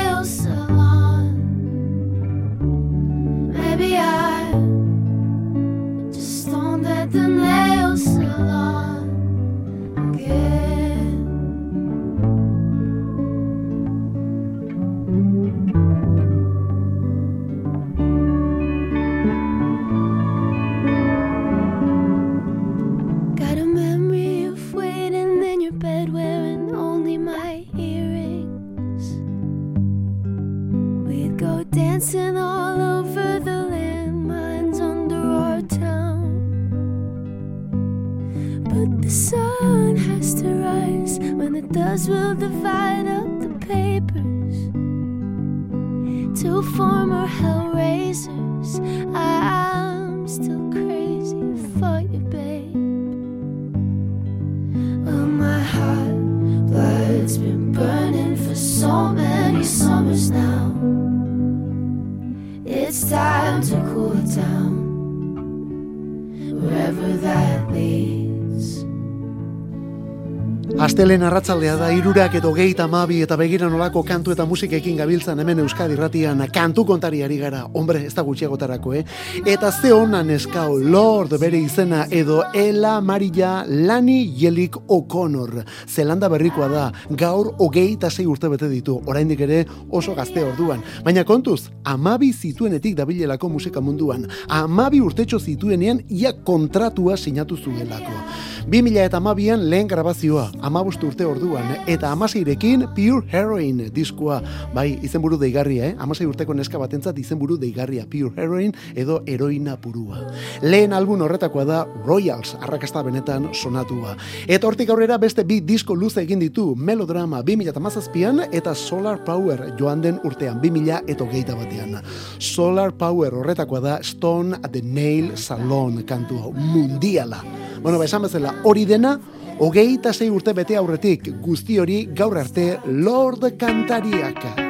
Astelen 71.00 71.22
arratzaldea 71.24 71.78
da 71.80 71.86
irurak 71.96 72.34
edo 72.36 72.50
geita 72.52 72.84
mabi 72.84 73.22
eta 73.24 73.36
begira 73.40 73.70
nolako 73.72 74.02
kantu 74.04 74.34
eta 74.34 74.44
musikekin 74.44 74.98
gabiltzan 74.98 75.38
hemen 75.40 75.62
Euskadi 75.62 75.94
ratian 75.96 76.42
kantu 76.52 76.84
kontariari 76.84 77.38
gara, 77.40 77.62
hombre, 77.72 78.02
ez 78.04 78.12
da 78.12 78.20
gutxiagotarako, 78.20 78.92
eh? 78.98 79.04
Eta 79.48 79.70
ze 79.72 79.94
honan 79.96 80.28
eskau 80.28 80.76
Lord 80.76 81.38
bere 81.40 81.56
izena 81.56 82.02
edo 82.10 82.42
Ela 82.52 83.00
Marilla 83.00 83.64
Lani 83.66 84.34
Jelik 84.36 84.76
O'Connor. 84.88 85.64
Zelanda 85.88 86.28
berrikoa 86.28 86.68
da, 86.68 86.84
gaur 87.08 87.54
hogeita 87.56 88.10
zei 88.10 88.26
urte 88.26 88.52
bete 88.52 88.68
ditu, 88.68 89.00
oraindik 89.06 89.40
ere 89.40 89.64
oso 89.88 90.14
gazte 90.14 90.44
orduan. 90.44 90.84
Baina 91.02 91.24
kontuz, 91.24 91.70
amabi 91.82 92.34
zituenetik 92.34 92.98
dabilelako 93.00 93.48
musika 93.48 93.80
munduan. 93.80 94.28
Amabi 94.48 95.00
urtetxo 95.00 95.40
zituenean 95.40 96.04
ia 96.10 96.34
kontratua 96.44 97.16
sinatu 97.16 97.56
zuelako. 97.56 98.20
2000 98.66 99.04
eta 99.04 99.16
amabian 99.16 99.62
lehen 99.70 99.88
grabazioa, 99.88 100.50
amabost 100.60 101.02
urte 101.04 101.24
orduan, 101.24 101.64
eta 101.88 102.10
amaseirekin 102.12 102.86
Pure 102.94 103.24
Heroin 103.32 103.86
diskoa, 103.94 104.40
bai, 104.74 104.98
izenburu 105.02 105.38
deigarria, 105.40 105.86
eh? 105.88 105.94
Amasei 105.98 106.26
urteko 106.28 106.54
neska 106.54 106.78
batentzat 106.78 107.18
izenburu 107.18 107.56
deigarria, 107.60 108.04
Pure 108.10 108.34
Heroin 108.36 108.74
edo 108.94 109.20
heroina 109.26 109.76
purua. 109.80 110.26
Lehen 110.62 110.92
album 110.92 111.22
horretakoa 111.24 111.64
da 111.64 111.80
Royals, 112.04 112.54
arrakasta 112.60 113.02
benetan 113.06 113.48
sonatua. 113.54 114.16
Eta 114.46 114.68
hortik 114.68 114.90
aurrera 114.90 115.18
beste 115.18 115.44
bi 115.44 115.60
disko 115.60 115.96
luze 115.96 116.22
egin 116.22 116.42
ditu, 116.42 116.74
Melodrama 116.76 117.42
2000 117.46 117.72
eta 117.72 117.80
mazazpian, 117.80 118.44
eta 118.52 118.74
Solar 118.74 119.24
Power 119.24 119.70
joan 119.78 120.04
den 120.04 120.20
urtean, 120.24 120.60
2000 120.60 121.02
eta 121.06 121.24
hogeita 121.24 121.56
batean. 121.56 122.00
Solar 122.38 122.92
Power 122.92 123.34
horretakoa 123.40 123.80
da 123.80 123.98
Stone 124.02 124.60
at 124.62 124.72
the 124.72 124.82
Nail 124.82 125.36
Salon 125.36 126.02
kantua, 126.04 126.52
mundiala. 126.52 127.44
Bueno, 127.82 127.98
ba, 127.98 128.04
esan 128.04 128.22
bezala, 128.22 128.54
hori 128.68 128.84
dena, 128.84 129.14
hogeita 129.58 130.12
sei 130.12 130.28
urte 130.28 130.52
bete 130.52 130.76
aurretik, 130.76 131.30
guzti 131.40 131.78
hori 131.80 132.02
gaur 132.12 132.36
arte 132.38 132.74
Lord 132.84 133.54
Kantariak. 133.56 134.69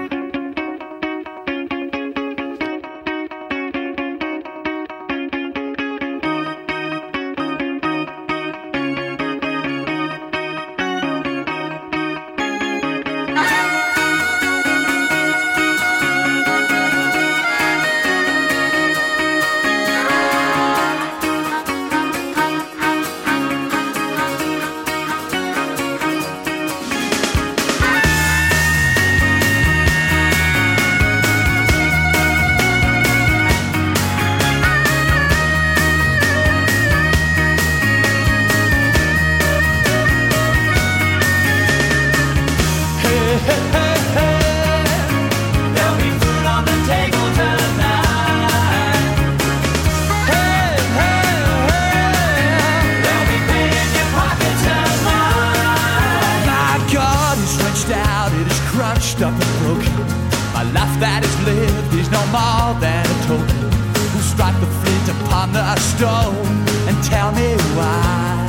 Stone 66.01 66.47
and 66.89 66.97
tell 67.05 67.31
me 67.33 67.49
why. 67.77 68.49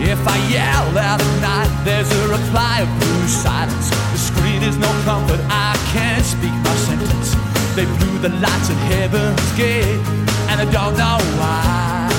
If 0.00 0.20
I 0.26 0.36
yell 0.50 0.98
out 0.98 1.20
at 1.22 1.34
night, 1.40 1.72
there's 1.84 2.10
a 2.10 2.22
reply 2.36 2.80
of 2.84 2.88
blue 2.98 3.28
silence. 3.28 3.88
The 4.14 4.18
screen 4.30 4.62
is 4.64 4.76
no 4.76 4.90
comfort, 5.04 5.40
I 5.48 5.78
can't 5.94 6.24
speak 6.24 6.56
my 6.66 6.74
sentence. 6.88 7.28
They 7.76 7.86
blew 7.98 8.18
the 8.18 8.32
lights 8.44 8.68
at 8.74 8.80
heaven's 8.90 9.48
gate, 9.56 10.02
and 10.50 10.56
I 10.64 10.66
don't 10.76 10.96
know 11.02 11.18
why. 11.38 12.10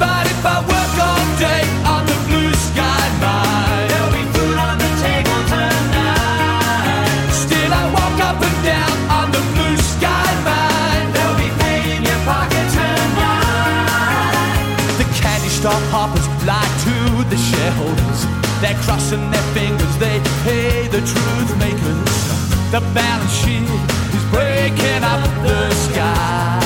But 0.00 0.24
if 0.34 0.42
I 0.54 0.58
work 0.72 0.94
all 1.08 1.26
day 1.48 1.62
on 1.92 2.02
the 2.10 2.18
blue 2.28 2.52
sky 2.68 3.04
mine, 3.20 3.77
store 15.58 15.82
hoppers 15.90 16.22
lie 16.46 16.70
to 16.86 16.94
the 17.34 17.36
shareholders. 17.50 18.20
They're 18.62 18.78
crossing 18.86 19.26
their 19.34 19.46
fingers, 19.58 19.94
they 19.98 20.22
pay 20.46 20.86
the 20.86 21.02
truth 21.02 21.50
makers. 21.58 22.14
The 22.70 22.78
balance 22.94 23.34
sheet 23.42 23.66
is 24.14 24.24
breaking 24.30 25.02
up 25.02 25.18
the 25.42 25.62
sky. 25.74 26.62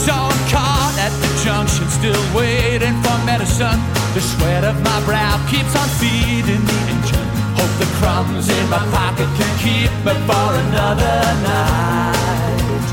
So 0.00 0.16
I'm 0.16 0.40
caught 0.48 0.96
at 0.96 1.12
the 1.20 1.30
junction, 1.44 1.84
still 1.92 2.24
waiting 2.32 2.96
for 3.04 3.16
medicine. 3.28 3.76
The 4.16 4.24
sweat 4.24 4.64
of 4.64 4.80
my 4.80 4.98
brow 5.04 5.36
keeps 5.52 5.76
on 5.76 5.88
feeding 6.00 6.64
the 6.64 6.80
engine. 6.88 7.28
Hope 7.60 7.74
the 7.76 7.88
crumbs 8.00 8.48
in 8.48 8.64
my 8.72 8.80
pocket 8.96 9.28
can 9.36 9.52
keep 9.60 9.92
me 10.08 10.14
for 10.24 10.48
another 10.64 11.20
night. 11.44 12.86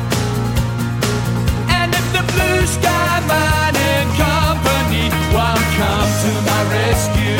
And 1.79 1.95
if 1.95 2.05
the 2.11 2.23
blue 2.35 2.67
sky 2.67 3.02
to 6.23 6.31
my 6.49 6.61
rescue, 6.71 7.35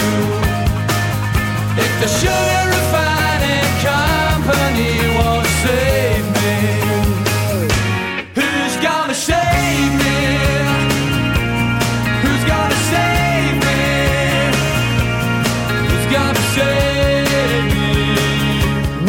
if 1.83 1.91
the 2.01 2.07
sugar 2.19 2.67
refining 2.67 3.02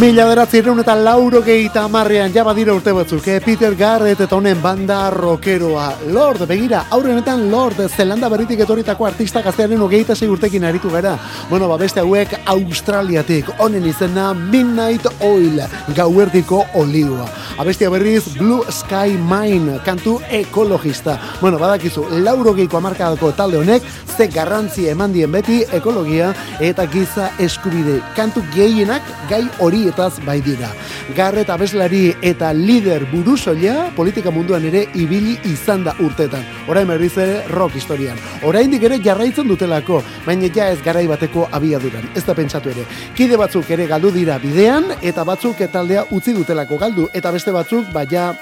Mila 0.05 0.27
beratzi 0.29 0.59
eta 0.59 0.95
lauro 0.95 1.41
gehieta 1.41 1.85
amarrean 1.85 2.31
jaba 2.31 2.53
dira 2.53 2.75
urte 2.75 2.93
batzuk, 2.93 3.27
eh? 3.27 3.41
Peter 3.41 3.75
Garrett 3.75 4.21
eta 4.21 4.37
honen 4.37 4.61
banda 4.61 5.09
rockeroa. 5.09 5.95
Lord, 6.13 6.45
begira, 6.47 6.85
aurrenetan 6.91 7.51
Lord, 7.51 7.81
Zelanda 7.89 8.29
berritik 8.29 8.61
etorritako 8.61 9.07
artista 9.07 9.41
gaztearen 9.41 9.81
hogeita 9.81 10.15
sei 10.15 10.29
urtekin 10.29 10.65
aritu 10.69 10.91
gara. 10.91 11.17
Bueno, 11.49 11.71
ba 11.71 11.79
beste 11.79 12.01
hauek 12.01 12.37
Australiatik, 12.45 13.49
honen 13.57 13.87
izena 13.87 14.35
Midnight 14.35 15.09
Oil, 15.23 15.63
gauerdiko 15.97 16.67
olioa. 16.75 17.25
Abestia 17.57 17.89
berriz 17.89 18.37
Blue 18.37 18.65
Sky 18.69 19.15
Mine, 19.15 19.79
kantu 19.85 20.19
ekologista. 20.29 21.21
Bueno, 21.41 21.59
badakizu, 21.59 22.03
lauro 22.19 22.51
geiko 22.53 22.81
amarkadako 22.81 23.31
talde 23.33 23.61
honek, 23.61 23.83
ze 24.17 24.27
garrantzi 24.27 24.89
eman 24.91 25.13
dien 25.13 25.31
beti 25.31 25.61
ekologia 25.73 26.33
eta 26.61 26.87
giza 26.91 27.31
eskubide. 27.39 28.01
Kantu 28.17 28.43
gehienak 28.55 29.03
gai 29.31 29.45
horietaz 29.59 30.19
bai 30.27 30.41
dira. 30.43 30.73
Garret 31.15 31.51
abeslari 31.51 32.17
eta 32.23 32.53
lider 32.53 33.07
buruzoia 33.13 33.91
politika 33.97 34.33
munduan 34.35 34.65
ere 34.65 34.89
ibili 34.95 35.37
izan 35.45 35.85
da 35.85 35.95
urtetan. 36.01 36.43
Orain 36.69 36.89
berriz 36.89 37.13
ere 37.19 37.43
rock 37.55 37.77
historian. 37.79 38.19
Oraindik 38.43 38.83
ere 38.83 38.99
jarraitzen 39.03 39.49
dutelako, 39.49 40.03
baina 40.27 40.51
ja 40.55 40.71
ez 40.73 40.83
garai 40.83 41.07
bateko 41.07 41.49
abiaduran. 41.53 42.11
Ez 42.17 42.25
da 42.27 42.35
pentsatu 42.35 42.71
ere. 42.75 42.87
Kide 43.15 43.39
batzuk 43.39 43.71
ere 43.71 43.87
galdu 43.87 44.11
dira 44.11 44.39
bidean 44.43 44.91
eta 45.03 45.25
batzuk 45.25 45.63
taldea 45.73 46.07
utzi 46.11 46.35
dutelako 46.35 46.79
galdu 46.79 47.09
eta 47.13 47.31
beste 47.31 47.44
batzuk 47.53 47.91
ba 47.93 48.05
ja, 48.05 48.35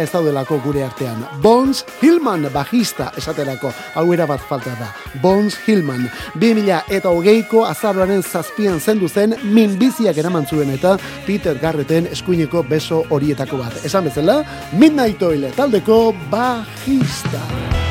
ez 0.00 0.10
daudelako 0.10 0.58
gure 0.64 0.84
artean. 0.84 1.24
Bones 1.42 1.84
Hillman 2.02 2.48
bajista 2.52 3.10
esaterako. 3.16 3.72
Hau 3.94 4.12
era 4.12 4.26
bat 4.26 4.40
falta 4.40 4.74
da. 4.80 4.90
Bones 5.22 5.56
Hillman. 5.66 6.10
2000 6.40 6.82
eta 6.88 7.08
hogeiko 7.08 7.64
azaroaren 7.66 8.22
zazpian 8.22 8.80
zendu 8.80 9.08
zen 9.08 9.36
minbiziak 9.44 10.16
eraman 10.18 10.46
zuen 10.46 10.70
eta 10.70 10.96
Peter 11.26 11.58
Garreten 11.58 12.08
eskuineko 12.12 12.64
beso 12.68 13.04
horietako 13.10 13.62
bat. 13.62 13.80
Esan 13.84 14.04
bezala, 14.10 14.42
Midnight 14.72 15.22
Oil 15.22 15.50
taldeko 15.56 16.14
bajista. 16.30 17.83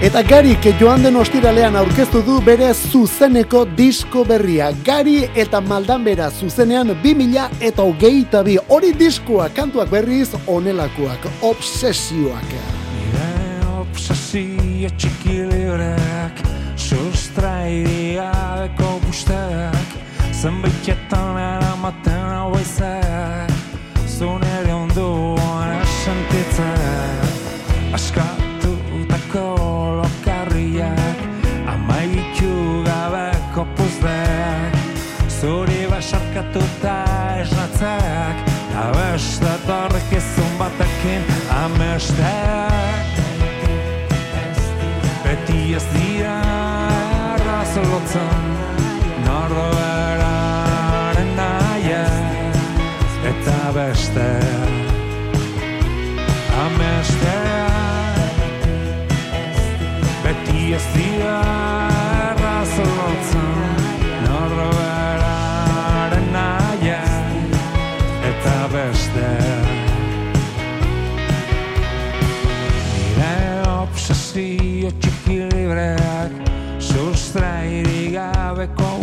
Eta 0.00 0.22
Garik 0.24 0.64
joan 0.80 1.02
den 1.04 1.16
ostiralean 1.20 1.74
aurkeztu 1.76 2.22
du 2.24 2.38
bere 2.40 2.70
zuzeneko 2.72 3.66
disko 3.76 4.22
berria. 4.24 4.70
Gari 4.86 5.26
eta 5.36 5.60
maldan 5.60 6.06
bera 6.06 6.30
zuzenean 6.30 6.94
2000 7.02 7.60
eta 7.68 7.84
hogeita 7.84 8.40
bi. 8.46 8.56
Hori 8.72 8.94
diskoa 8.96 9.50
kantuak 9.52 9.92
berriz 9.92 10.30
onelakoak. 10.48 11.28
Obsesioak. 11.44 12.56
Nire 12.94 13.28
obsesio 13.82 14.88
txiki 14.96 15.36
libreak 15.52 16.40
Sustrairi 16.80 18.16
gabeko 18.16 18.96
guztak 19.04 19.96
Zenbaitetan 20.32 21.36
eramaten 21.44 22.28
hau 22.38 22.54
izak 22.56 23.52
Zunere 24.08 24.72
onduan 24.80 25.76
esentitzak 25.82 27.19
basarkatuta 36.50 37.40
esnatzak 37.40 38.36
Abeste 38.76 39.52
torrekizun 39.66 40.58
batekin 40.58 41.22
amesteak 41.50 43.06
Beti 45.24 45.74
ez 45.74 45.84
dira 45.94 46.38
errazolotzen 47.34 48.49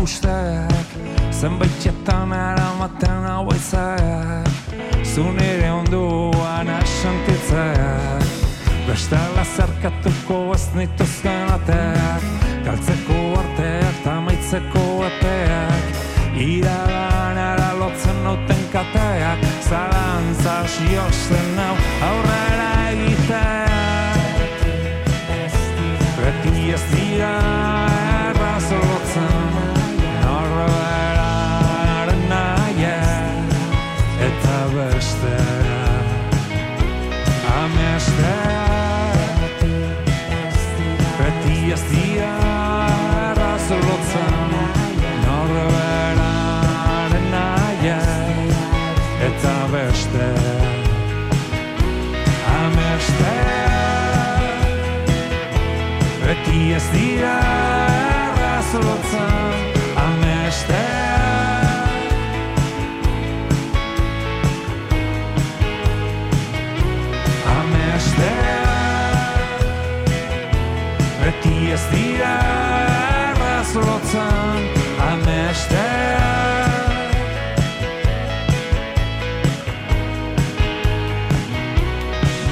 usteak 0.07 0.87
Zenbaitetan 1.31 2.31
eramaten 2.31 3.25
hau 3.27 3.47
izak 3.55 4.47
Zunire 5.03 5.71
onduan 5.71 6.69
asantitzeak 6.77 8.23
Bestela 8.87 9.43
zerkatuko 9.57 10.39
ez 10.55 10.63
nituzken 10.77 11.51
ateak 11.57 12.23
Galtzeko 12.67 13.19
arteak 13.41 13.99
eta 13.99 14.15
maitzeko 14.27 14.85
epeak 15.09 15.85
Iraganara 16.47 17.71
lotzen 17.81 18.23
nauten 18.23 18.63
kateak 18.71 19.43
Zalantza 19.67 20.61
josten 20.93 21.55
nau 21.59 21.75
ez 71.77 71.85
dira 71.93 72.16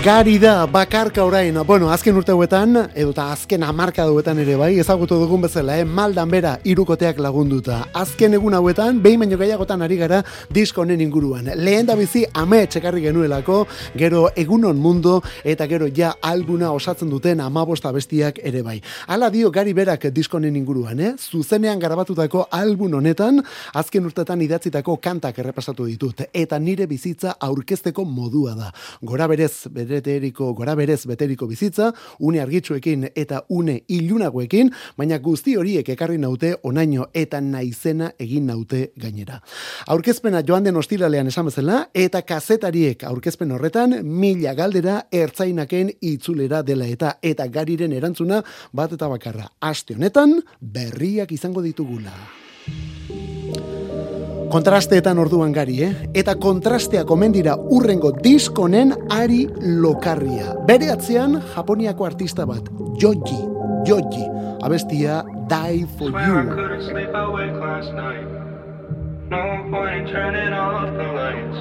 Gari 0.05 0.37
da, 0.37 0.67
bakarka 0.69 1.23
orain, 1.25 1.55
bueno, 1.65 1.87
azken 1.89 2.13
urte 2.13 2.29
hauetan, 2.29 2.77
edo 2.93 3.09
eta 3.09 3.23
azken 3.33 3.63
amarka 3.65 4.03
duetan 4.05 4.37
ere 4.37 4.53
bai, 4.53 4.75
ezagutu 4.77 5.15
dugun 5.17 5.41
bezala, 5.41 5.79
eh? 5.81 5.85
maldan 5.97 6.29
bera 6.29 6.51
irukoteak 6.61 7.17
lagunduta. 7.25 7.79
Azken 7.89 8.37
egun 8.37 8.53
hauetan, 8.53 8.99
behin 9.01 9.23
baino 9.23 9.39
gehiagotan 9.41 9.81
ari 9.81 9.97
gara 9.97 10.19
disko 10.53 10.83
honen 10.83 11.01
inguruan. 11.01 11.49
Lehen 11.57 11.89
da 11.89 11.95
bizi, 11.97 12.21
ame 12.37 12.59
txekarri 12.67 13.01
genuelako, 13.07 13.63
gero 13.97 14.27
egunon 14.37 14.77
mundo, 14.77 15.15
eta 15.41 15.65
gero 15.65 15.89
ja 15.89 16.11
albuna 16.21 16.69
osatzen 16.77 17.09
duten 17.09 17.41
amabosta 17.41 17.89
bestiak 17.97 18.43
ere 18.45 18.61
bai. 18.61 18.77
Hala 19.07 19.31
dio 19.33 19.49
gari 19.49 19.73
berak 19.73 20.05
disko 20.13 20.37
honen 20.37 20.61
inguruan, 20.61 21.01
eh? 21.01 21.15
zuzenean 21.17 21.81
garabatutako 21.81 22.45
albun 22.51 22.93
honetan, 23.01 23.41
azken 23.73 24.05
urtetan 24.05 24.45
idatzitako 24.45 24.99
kantak 25.01 25.41
errepasatu 25.41 25.89
ditut, 25.89 26.27
eta 26.29 26.61
nire 26.61 26.85
bizitza 26.85 27.39
aurkezteko 27.49 28.05
modua 28.05 28.53
da. 28.61 28.71
Gora 29.01 29.25
berez, 29.33 29.65
bere 29.73 29.94
beteriko, 29.95 30.51
gora 30.53 30.75
berez 30.75 31.01
beteriko 31.07 31.47
bizitza, 31.47 31.91
une 32.19 32.41
argitsuekin 32.43 33.09
eta 33.15 33.43
une 33.49 33.81
ilunagoekin, 33.87 34.71
baina 34.97 35.19
guzti 35.19 35.55
horiek 35.57 35.89
ekarri 35.95 36.17
naute 36.21 36.55
onaino 36.63 37.07
eta 37.13 37.41
naizena 37.41 38.11
egin 38.19 38.47
naute 38.51 38.91
gainera. 39.01 39.41
Aurkezpena 39.87 40.43
joan 40.47 40.67
den 40.67 40.77
ostiralean 40.77 41.31
esan 41.31 41.49
bezala, 41.49 41.85
eta 41.93 42.21
kazetariek 42.27 43.03
aurkezpen 43.07 43.51
horretan 43.55 43.99
mila 44.05 44.55
galdera 44.57 45.01
ertzainaken 45.11 45.93
itzulera 46.01 46.63
dela 46.65 46.87
eta 46.87 47.15
eta 47.21 47.47
gariren 47.47 47.93
erantzuna 47.93 48.41
bat 48.73 48.95
eta 48.95 49.11
bakarra. 49.11 49.49
Aste 49.61 49.95
honetan 49.95 50.41
berriak 50.61 51.31
izango 51.35 51.63
ditugula. 51.65 52.44
Kontrasteetan 54.55 55.19
orduan 55.19 55.51
gari, 55.51 55.81
eh? 55.83 56.05
Eta 56.15 56.37
kontrastea 56.39 57.01
komendira 57.03 57.57
urrengo 57.75 58.13
diskonen 58.23 58.93
ari 59.11 59.41
lokarria. 59.83 60.53
Bere 60.69 60.87
atzean, 60.93 61.41
Japoniako 61.51 62.05
artista 62.07 62.45
bat, 62.47 62.69
Joji, 63.01 63.41
Joji, 63.83 64.23
abestia 64.63 65.17
Die 65.51 65.83
for 65.97 66.07
You. 66.07 66.39
No 69.27 69.43
point 69.73 69.95
in 69.97 70.07
turning 70.07 70.53
off 70.53 70.87
the 70.95 71.09
lights. 71.19 71.59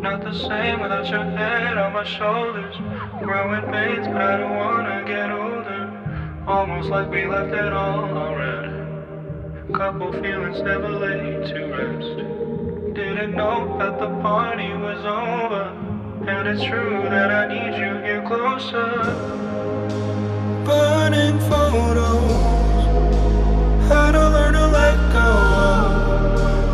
Not 0.00 0.24
the 0.24 0.32
same 0.32 0.80
without 0.80 1.04
your 1.10 1.24
head 1.36 1.76
on 1.76 1.92
my 1.92 2.04
shoulders. 2.04 2.76
Growing 3.20 3.66
pains, 3.68 4.06
but 4.06 4.22
I 4.22 4.38
don't 4.38 4.56
wanna 4.56 5.04
get 5.04 5.30
older. 5.30 5.82
Almost 6.46 6.88
like 6.88 7.10
we 7.10 7.26
left 7.26 7.52
it 7.52 7.74
all 7.74 8.08
already. 8.08 8.89
Couple 9.72 10.12
feelings 10.12 10.60
never 10.62 10.88
laid 10.90 11.46
to 11.46 11.66
rest. 11.66 12.16
Didn't 12.94 13.34
know 13.34 13.78
that 13.78 13.98
the 14.00 14.08
party 14.20 14.72
was 14.74 15.04
over. 15.04 15.72
And 16.28 16.48
it's 16.48 16.62
true 16.62 17.02
that 17.08 17.30
I 17.30 17.46
need 17.48 17.78
you 17.78 17.98
here 18.02 18.22
closer. 18.26 19.04
Burning 20.64 21.38
photos. 21.48 22.80
Had 23.88 24.12
to 24.12 24.28
learn 24.28 24.54
to 24.54 24.66
let 24.66 24.96
go. 25.12 25.30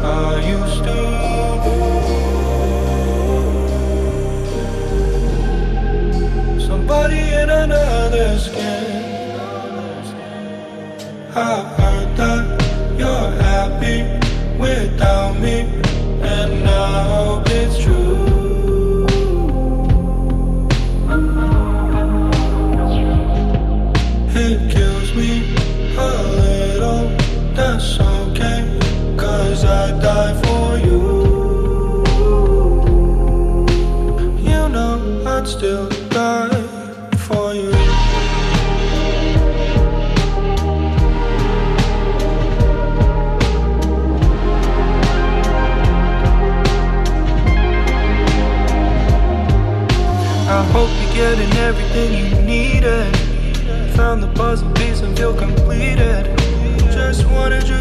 I 0.02 0.40
used 0.56 0.84
to. 6.58 6.66
Somebody 6.66 7.20
in 7.20 7.50
another 7.50 8.38
skin. 8.38 9.04
I 11.34 11.75
everything 51.96 52.38
you 52.38 52.42
needed. 52.42 53.16
Found 53.96 54.22
the 54.22 54.28
puzzle 54.34 54.70
piece 54.72 55.00
and 55.00 55.16
feel 55.16 55.34
completed. 55.34 56.26
Just 56.92 57.24
wanted 57.26 57.66
you 57.68 57.75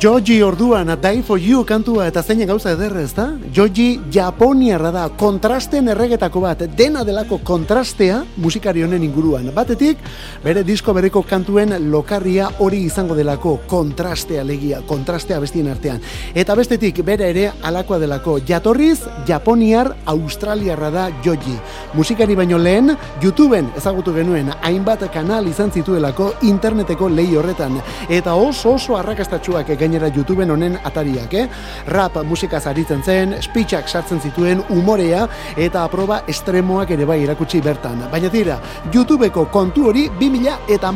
Joji 0.00 0.40
orduan, 0.40 0.88
Die 0.96 1.22
for 1.22 1.38
You 1.38 1.60
kantua 1.68 2.06
eta 2.08 2.22
zein 2.22 2.40
gauza 2.48 2.70
ederra 2.72 3.02
ez 3.04 3.12
da? 3.12 3.26
Joji 3.52 4.00
Japoniarra 4.10 4.88
da, 4.94 5.02
kontrasten 5.12 5.90
erregetako 5.92 6.40
bat, 6.40 6.62
dena 6.78 7.02
delako 7.04 7.36
kontrastea 7.44 8.22
musikari 8.40 8.80
honen 8.80 9.04
inguruan. 9.04 9.50
Batetik, 9.52 9.98
bere 10.40 10.62
disko 10.64 10.94
bereko 10.96 11.20
kantuen 11.28 11.74
lokarria 11.92 12.46
hori 12.64 12.78
izango 12.86 13.14
delako 13.18 13.58
kontrastea 13.68 14.40
legia, 14.42 14.78
kontrastea 14.88 15.40
bestien 15.42 15.68
artean. 15.68 16.00
Eta 16.32 16.56
bestetik, 16.56 17.02
bere 17.04 17.28
ere 17.28 17.44
alakoa 17.60 17.98
delako, 18.00 18.38
jatorriz, 18.48 19.02
Japoniar 19.28 19.92
Australiarra 20.14 20.90
da 20.90 21.10
Joji. 21.20 21.58
Musikari 21.92 22.38
baino 22.40 22.56
lehen, 22.56 22.94
YouTubeen 23.20 23.68
ezagutu 23.76 24.16
genuen, 24.16 24.48
hainbat 24.62 25.04
kanal 25.12 25.52
izan 25.52 25.68
zituelako 25.76 26.32
interneteko 26.40 27.12
lehi 27.12 27.36
horretan. 27.36 27.76
Eta 28.08 28.32
oso 28.32 28.78
oso 28.80 28.96
arrakastatxuak 28.96 29.76
gainera 29.90 30.10
YouTubeen 30.14 30.50
honen 30.54 30.76
atariak, 30.86 31.32
eh? 31.34 31.48
Rap 31.90 32.20
musika 32.26 32.60
zaritzen 32.60 33.02
zen, 33.02 33.34
speechak 33.42 33.88
sartzen 33.88 34.20
zituen, 34.22 34.62
umorea 34.70 35.24
eta 35.58 35.82
aproba 35.84 36.20
estremoak 36.30 36.92
ere 36.94 37.06
bai 37.08 37.18
erakutsi 37.24 37.60
bertan. 37.64 38.04
Baina 38.12 38.30
tira, 38.30 38.60
YouTubeko 38.94 39.48
kontu 39.50 39.88
hori 39.90 40.08
2000 40.20 40.70
eta 40.70 40.92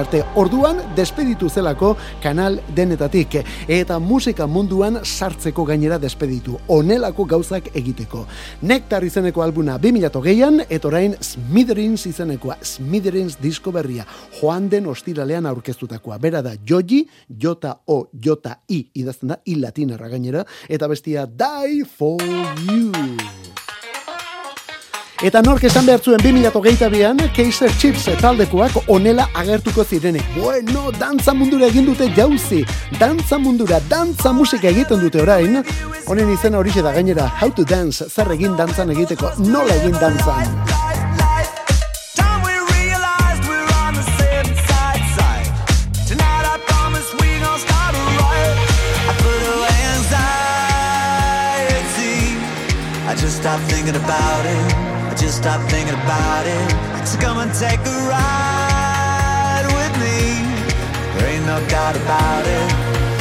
arte 0.00 0.24
orduan 0.34 0.80
despeditu 0.96 1.48
zelako 1.48 1.96
kanal 2.22 2.58
denetatik. 2.74 3.44
Eta 3.68 3.98
musika 3.98 4.46
munduan 4.46 4.98
sartzeko 5.04 5.64
gainera 5.64 5.98
despeditu. 5.98 6.58
Onelako 6.68 7.24
gauzak 7.24 7.70
egiteko. 7.76 8.26
Nektar 8.62 9.04
izeneko 9.04 9.42
albuna 9.42 9.78
2008an, 9.78 10.66
eta 10.68 10.88
orain 10.88 11.14
Smithereens 11.20 12.06
izenekoa, 12.06 12.56
Smithereens 12.62 13.38
disko 13.40 13.70
berria, 13.72 14.06
joan 14.40 14.68
den 14.68 14.86
ostiralean 14.86 15.46
aurkeztutakoa. 15.46 16.18
Bera 16.18 16.42
da 16.42 16.56
Joji, 16.66 17.06
O, 17.92 18.06
Jota 18.32 18.56
I, 18.68 18.86
idazten 18.96 19.28
da, 19.28 19.40
I 19.44 19.58
latinarra 19.60 20.08
gainera, 20.08 20.46
eta 20.68 20.88
bestia 20.88 21.26
Die 21.26 21.84
for 21.84 22.20
You. 22.64 22.92
Eta 25.22 25.38
nork 25.44 25.62
esan 25.68 25.84
behar 25.86 26.00
zuen 26.02 26.18
2008an, 26.24 27.20
Kaiser 27.36 27.70
Chips 27.78 28.08
taldekoak 28.18 28.88
onela 28.90 29.28
agertuko 29.38 29.84
zirenek. 29.84 30.24
Bueno, 30.34 30.88
dantza 30.96 31.34
mundura 31.36 31.68
egin 31.68 31.86
dute 31.86 32.08
jauzi. 32.16 32.64
Dantza 32.98 33.38
mundura, 33.38 33.78
dantza 33.92 34.32
musika 34.34 34.72
egiten 34.72 35.04
dute 35.04 35.22
orain. 35.22 35.60
Honen 36.08 36.32
izena 36.32 36.58
horixe 36.58 36.82
da 36.82 36.96
gainera, 36.96 37.28
How 37.38 37.52
to 37.54 37.68
Dance, 37.68 38.08
zer 38.08 38.32
egin 38.34 38.58
dantzan 38.58 38.90
egiteko, 38.96 39.36
nola 39.46 39.78
egin 39.78 39.94
dantzan. 40.00 40.91
Stopped 53.30 53.62
thinking 53.70 53.94
about 53.94 54.44
it. 54.44 54.74
I 55.10 55.14
just 55.14 55.38
stopped 55.38 55.70
thinking 55.70 55.94
about 55.94 56.44
it. 56.46 57.06
So 57.06 57.18
come 57.20 57.38
and 57.38 57.52
take 57.54 57.78
a 57.78 57.96
ride 58.10 59.66
with 59.78 59.94
me. 60.02 60.42
There 61.14 61.28
ain't 61.30 61.46
no 61.46 61.58
doubt 61.68 61.94
about 61.96 62.44
it. 62.46 63.11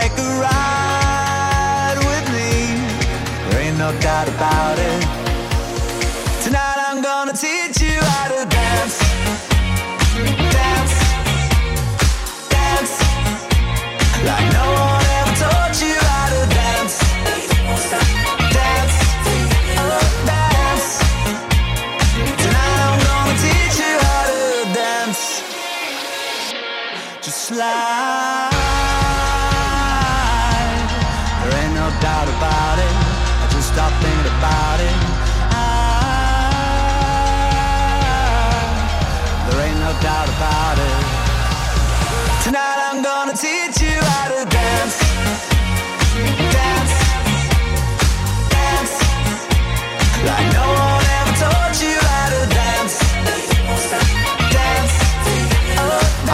Take 0.00 0.18
a 0.18 0.30
ride 0.42 1.98
with 1.98 2.26
me. 2.34 2.50
There 3.48 3.60
ain't 3.62 3.78
no 3.78 3.92
doubt 4.00 4.28
about 4.28 4.76
it. 4.76 5.23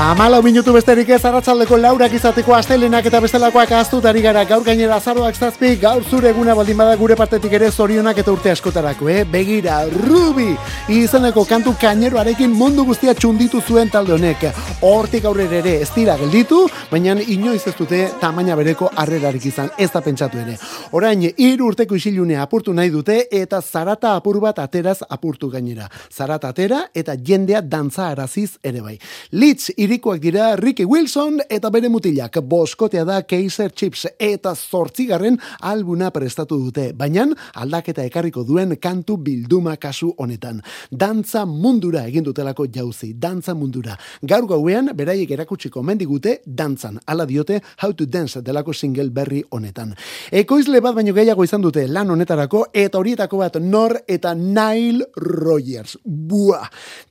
Oh, 0.00 0.10
Amala 0.10 0.40
minutu 0.42 0.72
besterik 0.72 1.10
ez 1.12 1.24
arratsaldeko 1.28 1.76
laurak 1.76 2.14
izateko 2.16 2.54
astelenak 2.56 3.04
eta 3.06 3.18
bestelakoak 3.20 3.70
aztutari 3.76 4.22
gara 4.24 4.46
gaur 4.48 4.64
gainera 4.64 4.96
azaroak 4.96 5.36
zazpi 5.36 5.74
gaur 5.78 6.02
zure 6.02 6.30
eguna 6.30 6.54
baldin 6.56 6.78
bada 6.80 6.96
gure 6.96 7.14
partetik 7.16 7.52
ere 7.52 7.68
zorionak 7.70 8.18
eta 8.18 8.32
urte 8.32 8.50
askotarako, 8.50 9.10
eh? 9.12 9.24
Begira, 9.28 9.82
Ruby 9.92 10.54
izeneko 10.88 11.44
kantu 11.44 11.74
kaineroarekin 11.80 12.50
mundu 12.50 12.86
guztia 12.88 13.14
txunditu 13.14 13.60
zuen 13.60 13.90
talde 13.92 14.14
honek. 14.16 14.46
Hortik 14.80 15.26
aurrera 15.28 15.58
ere 15.60 15.76
ez 15.84 15.90
dira 15.94 16.16
gelditu, 16.16 16.62
baina 16.90 17.18
inoiz 17.20 17.66
ez 17.68 17.74
dute 17.76 18.00
tamaina 18.20 18.56
bereko 18.56 18.88
harrerarik 18.96 19.46
izan, 19.46 19.68
ez 19.78 19.90
da 19.92 20.00
pentsatu 20.00 20.40
ere. 20.40 20.56
Orain, 20.96 21.28
hiru 21.36 21.68
urteko 21.74 21.94
isilunea 22.00 22.42
apurtu 22.48 22.72
nahi 22.72 22.90
dute 22.90 23.26
eta 23.30 23.60
zarata 23.60 24.16
apur 24.16 24.40
bat 24.40 24.58
ateraz 24.64 25.02
apurtu 25.08 25.52
gainera. 25.52 25.90
Zarata 26.10 26.48
atera 26.56 26.86
eta 26.94 27.14
jendea 27.20 27.60
dantza 27.60 28.08
araziz 28.08 28.56
ere 28.64 28.80
bai. 28.80 28.96
Litz 29.36 29.70
irikoak 29.90 30.20
dira 30.22 30.54
Ricky 30.54 30.84
Wilson 30.86 31.40
eta 31.50 31.66
bere 31.74 31.88
mutilak 31.90 32.36
boskotea 32.46 33.02
da 33.08 33.16
Kaiser 33.26 33.72
Chips 33.74 34.04
eta 34.22 34.52
zortzigarren 34.54 35.34
albuna 35.66 36.12
prestatu 36.14 36.60
dute, 36.62 36.92
baina 36.94 37.24
aldaketa 37.58 38.04
ekarriko 38.06 38.44
duen 38.46 38.76
kantu 38.78 39.16
bilduma 39.18 39.74
kasu 39.82 40.12
honetan. 40.22 40.62
Dantza 40.92 41.42
mundura 41.46 42.04
egin 42.06 42.22
dutelako 42.22 42.68
jauzi, 42.70 43.16
dantza 43.18 43.56
mundura. 43.58 43.98
Gaur 44.22 44.46
gauean, 44.46 44.92
beraiek 44.94 45.34
erakutsiko 45.34 45.82
mendigute 45.82 46.38
dantzan, 46.46 47.02
ala 47.06 47.26
diote 47.26 47.58
How 47.82 47.90
to 47.90 48.06
Dance 48.06 48.44
delako 48.46 48.72
single 48.72 49.10
berri 49.10 49.42
honetan. 49.50 49.96
Ekoizle 50.30 50.78
bat 50.80 50.94
baino 50.94 51.16
gehiago 51.18 51.42
izan 51.42 51.66
dute 51.66 51.88
lan 51.88 52.14
honetarako 52.14 52.68
eta 52.72 53.02
horietako 53.02 53.42
bat 53.42 53.58
Nor 53.58 53.98
eta 54.06 54.36
Nile 54.38 55.10
Rogers. 55.16 55.98
Buah! 56.04 56.68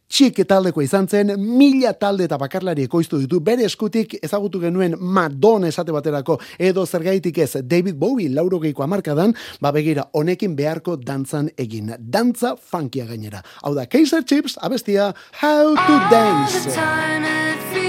Txik 0.09 0.41
taldeko 0.49 0.81
izan 0.81 1.07
zen, 1.07 1.33
mila 1.37 1.93
talde 1.93 2.25
eta 2.27 2.37
bakarlari 2.41 2.85
ekoiztu 2.87 3.19
ditu, 3.21 3.39
bere 3.45 3.65
eskutik 3.67 4.17
ezagutu 4.23 4.61
genuen 4.63 4.97
Madonna 4.99 5.69
esate 5.69 5.93
baterako, 5.95 6.39
edo 6.57 6.85
zergaitik 6.85 7.37
ez 7.45 7.63
David 7.63 7.99
Bowie 8.01 8.29
laurogeiko 8.33 8.83
amarkadan, 8.83 9.35
ba 9.61 9.71
begira 9.75 10.09
honekin 10.13 10.55
beharko 10.57 10.97
dantzan 10.97 11.51
egin. 11.57 11.93
Dantza 11.99 12.55
funkia 12.57 13.05
gainera. 13.05 13.43
Hau 13.63 13.75
da, 13.77 13.85
Kaiser 13.85 14.25
Chips, 14.25 14.57
abestia 14.61 15.13
How 15.41 15.75
to 15.75 16.01
Dance. 16.11 17.88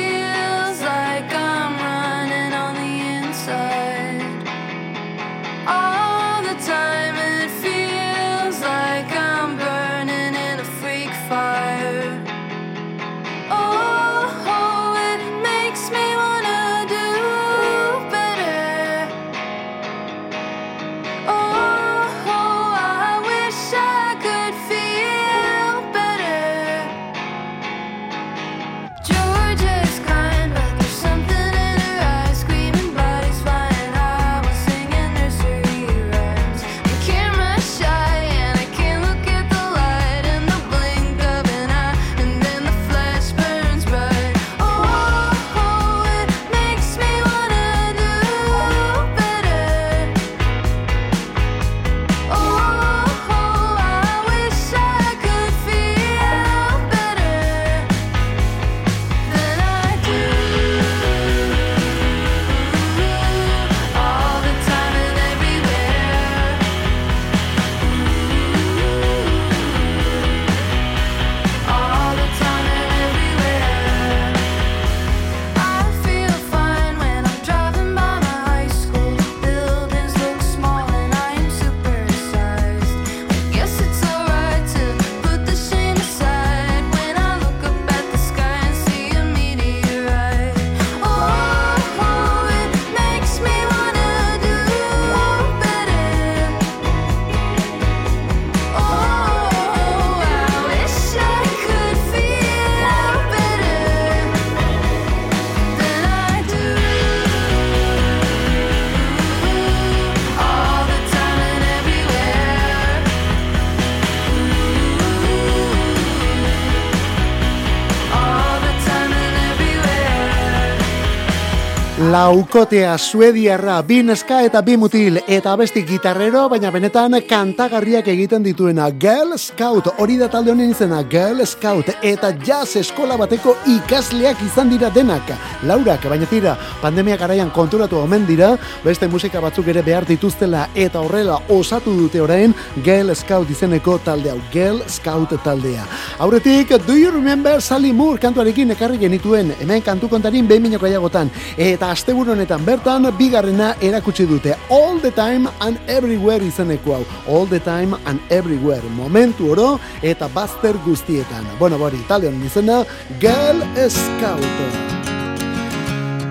Laukotea 122.11 122.99
suediarra, 122.99 123.77
bi 123.87 124.01
neska 124.03 124.41
eta 124.43 124.65
bi 124.67 124.75
mutil, 124.77 125.21
eta 125.31 125.53
besti 125.55 125.85
gitarrero, 125.87 126.49
baina 126.51 126.73
benetan 126.75 127.15
kantagarriak 127.29 128.09
egiten 128.11 128.43
dituena. 128.43 128.89
Girl 128.91 129.37
Scout, 129.39 129.87
hori 130.03 130.17
da 130.19 130.27
talde 130.29 130.51
honen 130.51 130.73
izena, 130.73 131.05
Girl 131.07 131.45
Scout, 131.47 131.93
eta 132.03 132.33
jazz 132.43 132.81
eskola 132.81 133.15
bateko 133.21 133.55
ikasleak 133.77 134.43
izan 134.43 134.73
dira 134.73 134.91
denak. 134.91 135.31
Laurak, 135.69 136.09
baina 136.11 136.27
tira, 136.27 136.57
pandemia 136.83 137.19
garaian 137.21 137.53
konturatu 137.55 138.01
omen 138.01 138.27
dira, 138.27 138.57
beste 138.83 139.07
musika 139.07 139.39
batzuk 139.45 139.71
ere 139.71 139.87
behar 139.87 140.09
dituztela, 140.09 140.65
eta 140.75 141.05
horrela 141.05 141.39
osatu 141.49 141.95
dute 141.95 142.25
orain, 142.25 142.57
Girl 142.83 143.15
Scout 143.15 143.55
izeneko 143.55 144.01
talde 144.03 144.33
hau, 144.33 144.41
Girl 144.51 144.83
Scout 144.89 145.37
taldea. 145.45 145.87
Aurretik, 146.19 146.75
do 146.89 146.99
you 146.99 147.13
remember 147.13 147.61
Sally 147.61 147.93
Moore 147.93 148.19
kantuarekin 148.19 148.75
ekarri 148.75 148.99
genituen, 148.99 149.55
hemen 149.61 149.87
kantu 149.87 150.11
kontarin 150.11 150.49
behin 150.51 150.67
minoko 150.67 150.91
eta 150.91 151.95
asteburu 152.01 152.33
honetan 152.33 152.63
bertan 152.65 153.05
bigarrena 153.19 153.75
erakutsi 153.85 154.25
dute 154.25 154.55
All 154.73 154.97
the 155.05 155.11
time 155.13 155.49
and 155.61 155.77
everywhere 155.87 156.41
izeneko 156.41 156.95
hau 156.97 157.05
All 157.29 157.47
the 157.47 157.61
time 157.61 157.93
and 158.09 158.21
everywhere 158.31 158.81
momentu 158.97 159.51
oro 159.53 159.79
eta 160.03 160.29
bazter 160.33 160.79
guztietan 160.87 161.45
bueno 161.59 161.79
bori 161.79 162.01
honen 162.09 162.41
izena 162.47 162.85
Girl 163.21 163.61
Scout 163.89 164.49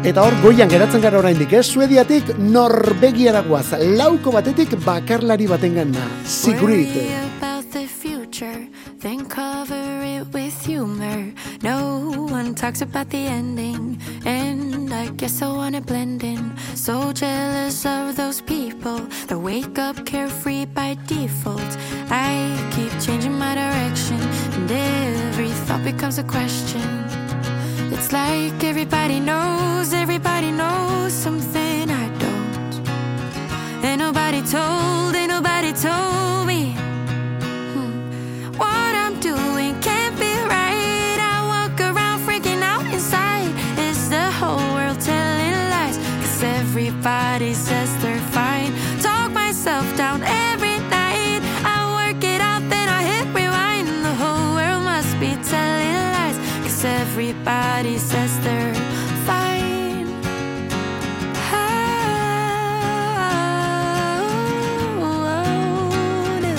Eta 0.09 0.24
hor 0.24 0.34
goian 0.41 0.70
geratzen 0.72 1.01
gara 1.03 1.20
oraindik, 1.20 1.51
ez? 1.53 1.65
Suediatik 1.67 2.32
Norvegiara 2.39 3.41
guaz, 3.43 3.74
lauko 3.99 4.32
batetik 4.32 4.78
bakarlari 4.86 5.45
baten 5.51 5.76
gana. 5.76 6.07
Sigrid. 6.24 6.95
Then 8.32 9.26
cover 9.26 10.02
it 10.04 10.28
with 10.32 10.64
humor. 10.64 11.34
No 11.64 12.28
one 12.30 12.54
talks 12.54 12.82
about 12.82 13.10
the 13.10 13.18
ending, 13.18 14.00
and 14.24 14.94
I 14.94 15.10
guess 15.10 15.42
I 15.42 15.48
wanna 15.48 15.82
blend 15.82 16.24
in. 16.24 16.56
So 16.76 17.12
jealous 17.12 17.86
of 17.88 18.16
those 18.16 18.42
people 18.42 19.00
that 19.28 19.38
wake 19.38 19.80
up 19.80 20.06
carefree 20.06 20.66
by 20.66 20.96
default. 21.08 21.72
I 22.12 22.32
keep 22.72 22.92
changing 23.02 23.34
my 23.34 23.56
direction, 23.56 24.22
and 24.54 24.72
every 24.72 25.50
thought 25.66 25.84
becomes 25.84 26.20
a 26.20 26.24
question. 26.24 26.88
It's 27.92 28.12
like 28.14 28.64
everybody 28.64 29.20
knows, 29.20 29.92
everybody 29.92 30.52
knows 30.52 31.14
something 31.14 31.90
I 31.90 32.08
don't. 32.20 33.84
Ain't 33.84 34.00
nobody 34.00 34.42
told, 34.44 35.16
ain't 35.16 35.32
nobody 35.32 35.74
told 35.74 36.46
me 36.46 36.76
everybody 47.42 47.54
says 47.54 47.98
they're 48.04 48.20
fine. 48.34 48.74
Talk 49.02 49.32
myself 49.32 49.86
down 49.96 50.22
every 50.24 50.78
night. 50.90 51.40
I 51.64 52.12
work 52.12 52.22
it 52.22 52.42
out, 52.42 52.70
then 52.70 52.90
I 52.90 53.02
hit 53.04 53.28
rewind. 53.34 53.88
The 54.04 54.14
whole 54.22 54.56
world 54.56 54.84
must 54.84 55.18
be 55.22 55.38
telling 55.48 55.94
lies. 56.16 56.38
Cause 56.64 56.84
everybody 56.84 57.98
says 57.98 58.38
they're 58.42 58.76
fine. 59.26 60.08
Oh, 65.02 65.20
no. 66.42 66.56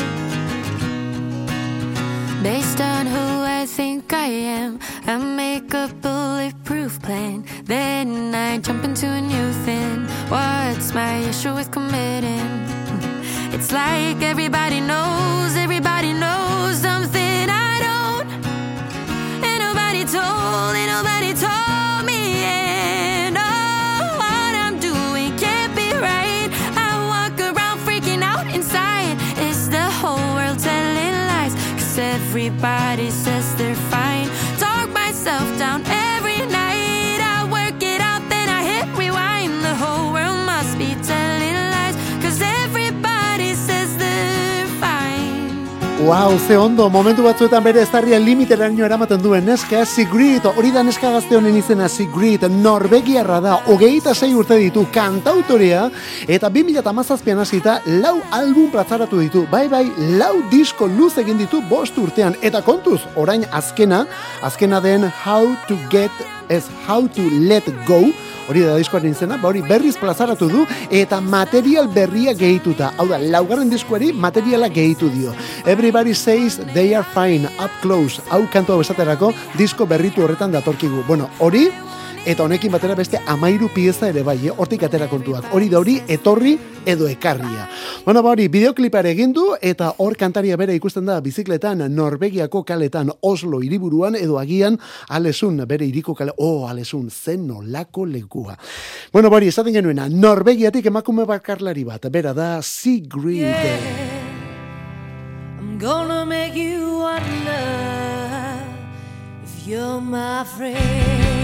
Based 2.43 2.81
on 2.81 3.07
who 3.07 3.43
I 3.45 3.66
think 3.66 4.12
I 4.14 4.28
am, 4.62 4.78
I 5.07 5.18
make 5.18 5.74
a 5.74 5.89
bulletproof 6.01 7.03
plan. 7.03 7.45
Then 7.64 8.35
I 8.35 8.59
jump 8.59 8.85
into 8.85 9.07
a 9.09 9.20
new 9.20 9.28
thing. 9.28 9.30
My 10.95 11.18
issue 11.18 11.55
with 11.55 11.70
committing? 11.70 12.66
It's 13.53 13.70
like 13.72 14.22
everybody 14.22 14.80
knows, 14.80 15.20
Wow, 46.05 46.38
ze 46.38 46.57
ondo, 46.57 46.88
momentu 46.88 47.20
batzuetan 47.26 47.61
bere 47.61 47.82
eztarrien 47.84 48.22
limiteraino 48.24 48.86
eramaten 48.86 49.20
duen 49.20 49.44
neska, 49.44 49.82
Sigrid, 49.84 50.46
hori 50.48 50.70
da 50.72 50.80
neska 50.82 51.11
gazte 51.12 51.36
honen 51.36 51.59
izena 51.61 51.90
Sigrid, 51.92 52.46
Norvegiarra 52.48 53.36
da, 53.44 53.59
hogeita 53.68 54.14
sei 54.14 54.30
urte 54.32 54.57
ditu, 54.57 54.86
kantautorea, 54.94 55.82
eta 56.24 56.48
2008an 56.48 57.44
hasita 57.44 57.76
lau 58.01 58.16
album 58.32 58.70
plazaratu 58.72 59.20
ditu, 59.20 59.44
bai 59.53 59.66
bai, 59.68 59.84
lau 60.16 60.40
disko 60.51 60.88
luz 60.88 61.12
egin 61.20 61.36
ditu 61.36 61.61
bost 61.68 62.01
urtean, 62.01 62.38
eta 62.40 62.64
kontuz, 62.64 63.03
orain 63.14 63.44
azkena, 63.53 64.07
azkena 64.42 64.80
den 64.80 65.05
How 65.05 65.53
to 65.68 65.76
Get, 65.92 66.24
ez 66.48 66.64
How 66.88 67.09
to 67.12 67.28
Let 67.44 67.68
Go, 67.86 68.07
hori 68.51 68.64
da 68.66 68.76
diskoaren 68.78 69.14
izena, 69.14 69.38
ba 69.38 69.48
hori 69.51 69.62
berriz 69.62 69.94
plazaratu 70.01 70.48
du 70.51 70.64
eta 70.90 71.20
material 71.22 71.88
berria 71.94 72.34
gehituta. 72.34 72.92
Hau 72.98 73.07
da, 73.11 73.20
laugarren 73.22 73.70
diskuari 73.70 74.11
materiala 74.12 74.68
gehitu 74.74 75.11
dio. 75.14 75.34
Everybody 75.66 76.14
says 76.14 76.59
they 76.74 76.94
are 76.94 77.07
fine, 77.14 77.46
up 77.59 77.70
close. 77.82 78.22
Hau 78.30 78.42
kantu 78.53 78.74
hau 78.74 78.82
esaterako 78.82 79.32
disko 79.59 79.86
berritu 79.86 80.26
horretan 80.26 80.53
datorkigu. 80.53 81.05
Bueno, 81.07 81.30
hori 81.38 81.68
eta 82.27 82.45
honekin 82.45 82.73
batera 82.73 82.95
beste 82.95 83.18
amairu 83.27 83.71
pieza 83.73 84.09
ere 84.11 84.23
bai, 84.23 84.37
eh? 84.47 84.53
hortik 84.53 84.83
atera 84.85 85.09
kontuak. 85.09 85.47
Hori 85.57 85.68
da 85.73 85.79
hori 85.81 85.97
etorri 86.09 86.57
edo 86.87 87.09
ekarria. 87.09 87.66
Bueno, 88.05 88.23
ba 88.23 88.35
hori, 88.35 88.49
bideoklipare 88.53 89.11
egin 89.14 89.33
du 89.33 89.47
eta 89.61 89.95
hor 89.99 90.16
kantaria 90.21 90.57
bere 90.61 90.75
ikusten 90.77 91.09
da 91.09 91.21
bizikletan 91.25 91.85
Norvegiako 91.95 92.62
kaletan 92.64 93.11
Oslo 93.23 93.62
hiriburuan 93.64 94.16
edo 94.16 94.39
agian 94.39 94.79
Alesun 95.09 95.64
bere 95.66 95.87
hiriko 95.89 96.14
kale, 96.14 96.33
oh, 96.37 96.68
Alesun, 96.68 97.11
zen 97.11 97.47
nolako 97.49 98.05
lekua. 98.07 98.57
Bueno, 99.12 99.31
ba 99.31 99.41
hori, 99.41 99.49
esaten 99.49 99.75
genuena, 99.75 100.09
Norvegiatik 100.09 100.87
emakume 100.93 101.25
bakarlari 101.25 101.85
bat, 101.85 102.11
bera 102.12 102.35
da 102.35 102.61
Sigrid. 102.62 103.47
I'm 105.59 105.79
gonna 105.79 106.27
make 106.27 106.55
you 106.55 106.99
wonder 106.99 108.61
if 109.43 109.66
you're 109.66 110.01
my 110.01 110.45
friend. 110.45 111.39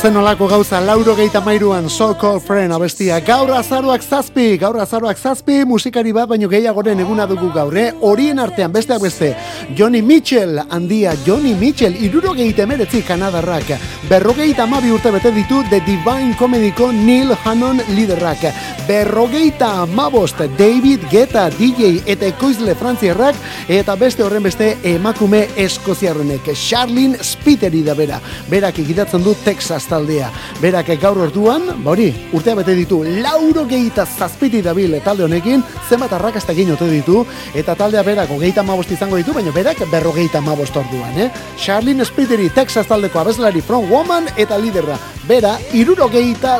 Zen 0.00 0.16
olako 0.16 0.46
gauza, 0.48 0.80
lauro 0.80 1.14
geita 1.14 1.40
mairuan, 1.44 1.90
so 1.90 2.14
called 2.14 2.40
friend 2.42 2.72
abestia. 2.72 3.18
Gaur 3.20 3.50
azaroak 3.52 4.00
zazpi, 4.00 4.56
gaur 4.56 4.78
azaroak 4.80 5.18
zazpi, 5.18 5.58
musikari 5.68 6.12
bat 6.16 6.28
baino 6.30 6.48
gehiagoren 6.48 7.02
eguna 7.04 7.26
dugu 7.28 7.50
gaur, 7.52 7.76
eh? 7.76 7.90
Horien 8.00 8.38
artean, 8.40 8.72
besteak 8.72 9.02
beste, 9.02 9.34
Johnny 9.76 10.00
Mitchell, 10.00 10.62
handia 10.70 11.12
Johnny 11.26 11.52
Mitchell, 11.54 11.98
iruro 12.00 12.32
geite 12.38 12.64
meretzi 12.66 13.02
kanadarrak. 13.04 13.74
Berrogeita 14.08 14.64
amabi 14.64 14.90
urte 14.94 15.12
bete 15.12 15.34
ditu 15.36 15.60
The 15.68 15.82
Divine 15.84 16.34
Comedyko 16.38 16.92
Neil 16.92 17.34
Hannon 17.44 17.82
liderrak. 17.92 18.48
Berrogeita 18.86 19.82
amabost 19.82 20.38
David 20.58 21.04
Guetta 21.10 21.48
DJ 21.50 22.02
eta 22.06 22.26
ekoizle 22.26 22.74
frantziarrak, 22.74 23.36
eta 23.68 23.94
beste 23.98 24.24
horren 24.24 24.42
beste 24.42 24.72
emakume 24.86 25.44
eskoziarrenek. 25.60 26.50
Charlene 26.54 27.18
Spiteri 27.24 27.82
da 27.86 27.94
bera. 27.94 28.20
Berak 28.50 28.80
egidatzen 28.82 29.24
du 29.24 29.34
Texas 29.44 29.84
taldea. 29.90 30.30
Berak 30.60 30.90
gaur 31.00 31.20
orduan, 31.26 31.68
hori, 31.84 32.10
urtea 32.32 32.56
bete 32.58 32.74
ditu, 32.78 33.02
lauro 33.22 33.66
gehieta 33.68 34.06
zazpiti 34.06 34.62
dabil 34.62 34.98
talde 35.04 35.24
honekin, 35.24 35.62
zenbat 35.88 36.12
arrakasta 36.18 36.52
egin 36.52 36.72
ote 36.74 36.88
ditu, 36.90 37.24
eta 37.54 37.76
taldea 37.78 38.02
berak 38.06 38.30
hogeita 38.34 38.62
mabost 38.66 38.90
izango 38.92 39.16
ditu, 39.20 39.34
baina 39.36 39.52
berak 39.54 39.84
berrogeita 39.90 40.40
mabost 40.40 40.76
orduan, 40.76 41.16
eh? 41.18 41.30
Charlene 41.56 42.04
Spiteri, 42.04 42.50
Texas 42.50 42.86
taldeko 42.88 43.20
abeslari 43.20 43.60
From 43.60 43.90
Woman 43.90 44.28
eta 44.36 44.58
liderra. 44.58 44.98
Bera, 45.28 45.58
iruro 45.72 46.08
gehieta 46.10 46.58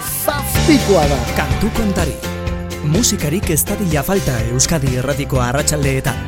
zazpikoa 0.71 1.07
da. 1.09 1.17
Kantu 1.37 1.71
kontari. 1.75 2.15
Musikarik 2.85 3.51
ez 3.51 3.65
dadila 3.67 4.03
falta 4.03 4.37
Euskadi 4.53 4.97
erratiko 4.97 5.41
arratsaldeetan. 5.43 6.21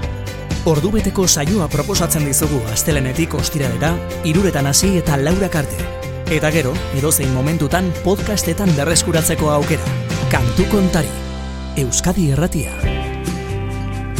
Ordubeteko 0.66 1.26
saioa 1.26 1.68
proposatzen 1.68 2.26
dizugu 2.26 2.61
astelenetik 2.72 3.34
ostiralera, 3.34 3.95
iruretan 4.24 4.66
hasi 4.66 4.97
eta 4.99 5.16
laurak 5.16 5.55
arte. 5.62 5.86
Eta 6.30 6.51
gero, 6.51 6.72
edozein 6.99 7.30
momentutan 7.34 7.93
podcastetan 8.05 8.74
berreskuratzeko 8.76 9.51
aukera. 9.51 9.95
Kantu 10.30 10.66
kontari. 10.70 11.11
Euskadi 11.76 12.30
erratia. 12.32 13.01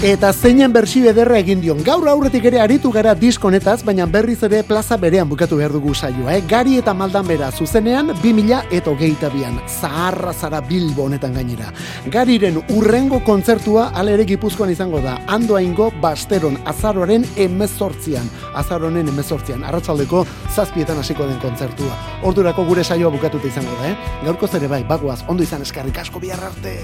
Eta 0.03 0.33
zeinen 0.35 0.73
bersi 0.75 1.05
ederra 1.07 1.37
egin 1.39 1.61
dion. 1.63 1.79
Gaur 1.87 2.09
aurretik 2.11 2.49
ere 2.49 2.59
aritu 2.59 2.91
gara 2.91 3.13
diskonetaz, 3.15 3.85
baina 3.87 4.03
berriz 4.11 4.41
ere 4.43 4.65
plaza 4.67 4.97
berean 4.99 5.29
bukatu 5.31 5.61
behar 5.61 5.71
dugu 5.71 5.93
saioa. 5.95 6.33
Eh? 6.35 6.41
Gari 6.51 6.75
eta 6.81 6.91
maldan 6.91 7.29
bera 7.29 7.53
zuzenean, 7.53 8.11
2000 8.19 8.65
eta 8.75 8.91
hogeita 8.91 9.31
bian. 9.31 9.61
Zaharra 9.71 10.33
zara 10.35 10.59
bilbo 10.67 11.05
honetan 11.05 11.37
gainera. 11.39 11.71
Gariren 12.11 12.59
urrengo 12.75 13.21
kontzertua 13.23 13.93
ala 13.95 14.11
ere 14.17 14.27
gipuzkoan 14.27 14.73
izango 14.75 14.99
da. 15.05 15.21
Andoa 15.31 15.63
ingo 15.63 15.93
basteron 16.03 16.59
azaroaren 16.67 17.23
emezortzian. 17.37 18.27
Azaronen 18.59 19.07
emezortzian. 19.15 19.63
Arratzaldeko 19.63 20.25
zazpietan 20.51 20.99
hasiko 20.99 21.31
den 21.31 21.39
kontzertua. 21.39 21.95
Ordurako 22.27 22.67
gure 22.73 22.83
saioa 22.83 23.15
bukatuta 23.15 23.47
izango 23.47 23.79
da, 23.79 23.93
eh? 23.93 24.17
Gaurko 24.27 24.51
zere 24.51 24.67
bai, 24.67 24.83
bagoaz, 24.83 25.21
ondo 25.29 25.47
izan 25.47 25.63
eskarrik 25.63 26.03
asko 26.03 26.19
bihar 26.27 26.43
arte. 26.51 26.81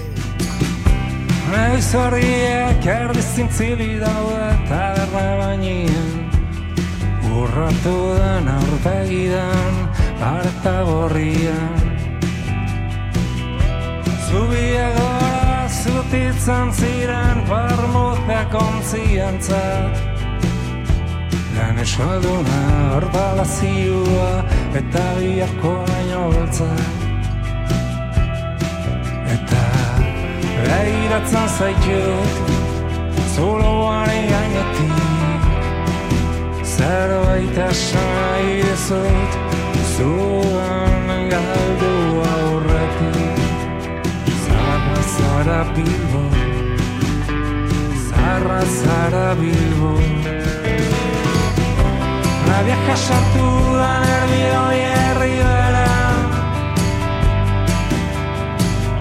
Naiz 1.49 1.89
horiek 1.97 2.83
erdi 2.85 3.21
zintzili 3.25 3.95
daude 4.01 4.49
taberna 4.69 5.23
bainien 5.39 6.11
Urratu 7.39 7.95
den 8.19 8.49
aurpegidan 8.53 9.79
pareta 10.19 10.75
gorrian. 10.89 11.89
Zubia 14.29 14.87
gora 14.99 15.65
zutitzen 15.81 16.73
ziren 16.77 17.43
parmuteak 17.49 18.53
ontzientzat 18.61 20.05
Lan 21.57 21.81
esalduna 21.81 22.63
horbalazioa 22.95 24.31
eta 24.83 25.05
biharko 25.17 25.77
baino 25.89 26.25
beltzak 26.37 27.08
Begiratzen 31.19 31.49
zaitut 31.57 32.35
Zuloari 33.35 34.21
gainetik 34.29 35.43
Zerbait 36.63 37.57
esan 37.57 38.07
nahi 38.15 38.53
dizut 38.63 39.31
Zuan 39.95 41.09
galdu 41.31 41.91
aurretik 42.35 43.35
Zarra 44.45 45.01
zara 45.15 45.61
bilbo 45.75 46.23
Zarra 48.07 48.61
zara 48.79 49.35
bilbo 49.41 49.93
La 52.47 52.63
vieja 52.63 52.95
sartu 52.95 53.51
da 53.75 53.93
nervioi 54.07 54.81
herribera 54.87 55.87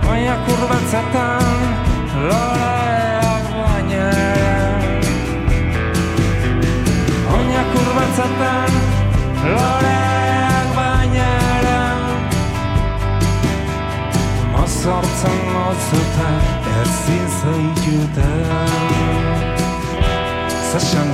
Baina 0.02 0.36
kurbatzetan 0.46 1.67
loreak 2.26 3.46
bainera 3.58 4.54
Baina 7.28 7.62
kurbatzetan 7.72 8.72
loreak 9.44 10.68
bainera. 10.78 11.80
Mozortzen 14.52 15.38
motzuta 15.54 16.30
ezin 16.80 17.26
zaitute. 17.38 18.30
Zasan 20.70 21.08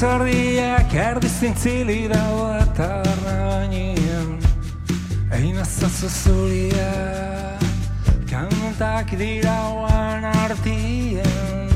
Eusardiak 0.00 0.94
erdi 0.96 1.28
zintzili 1.28 1.96
dago 2.08 2.46
taberna 2.72 3.34
bainean 3.48 4.30
Egin 5.36 5.58
azazu 5.60 6.08
zuria 6.08 6.86
Kantak 8.30 9.12
dira 9.20 9.58
oan 9.74 10.24
artian 10.24 11.68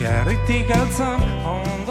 Gerritik 0.00 0.72
altzan 0.78 1.28
on 1.52 1.84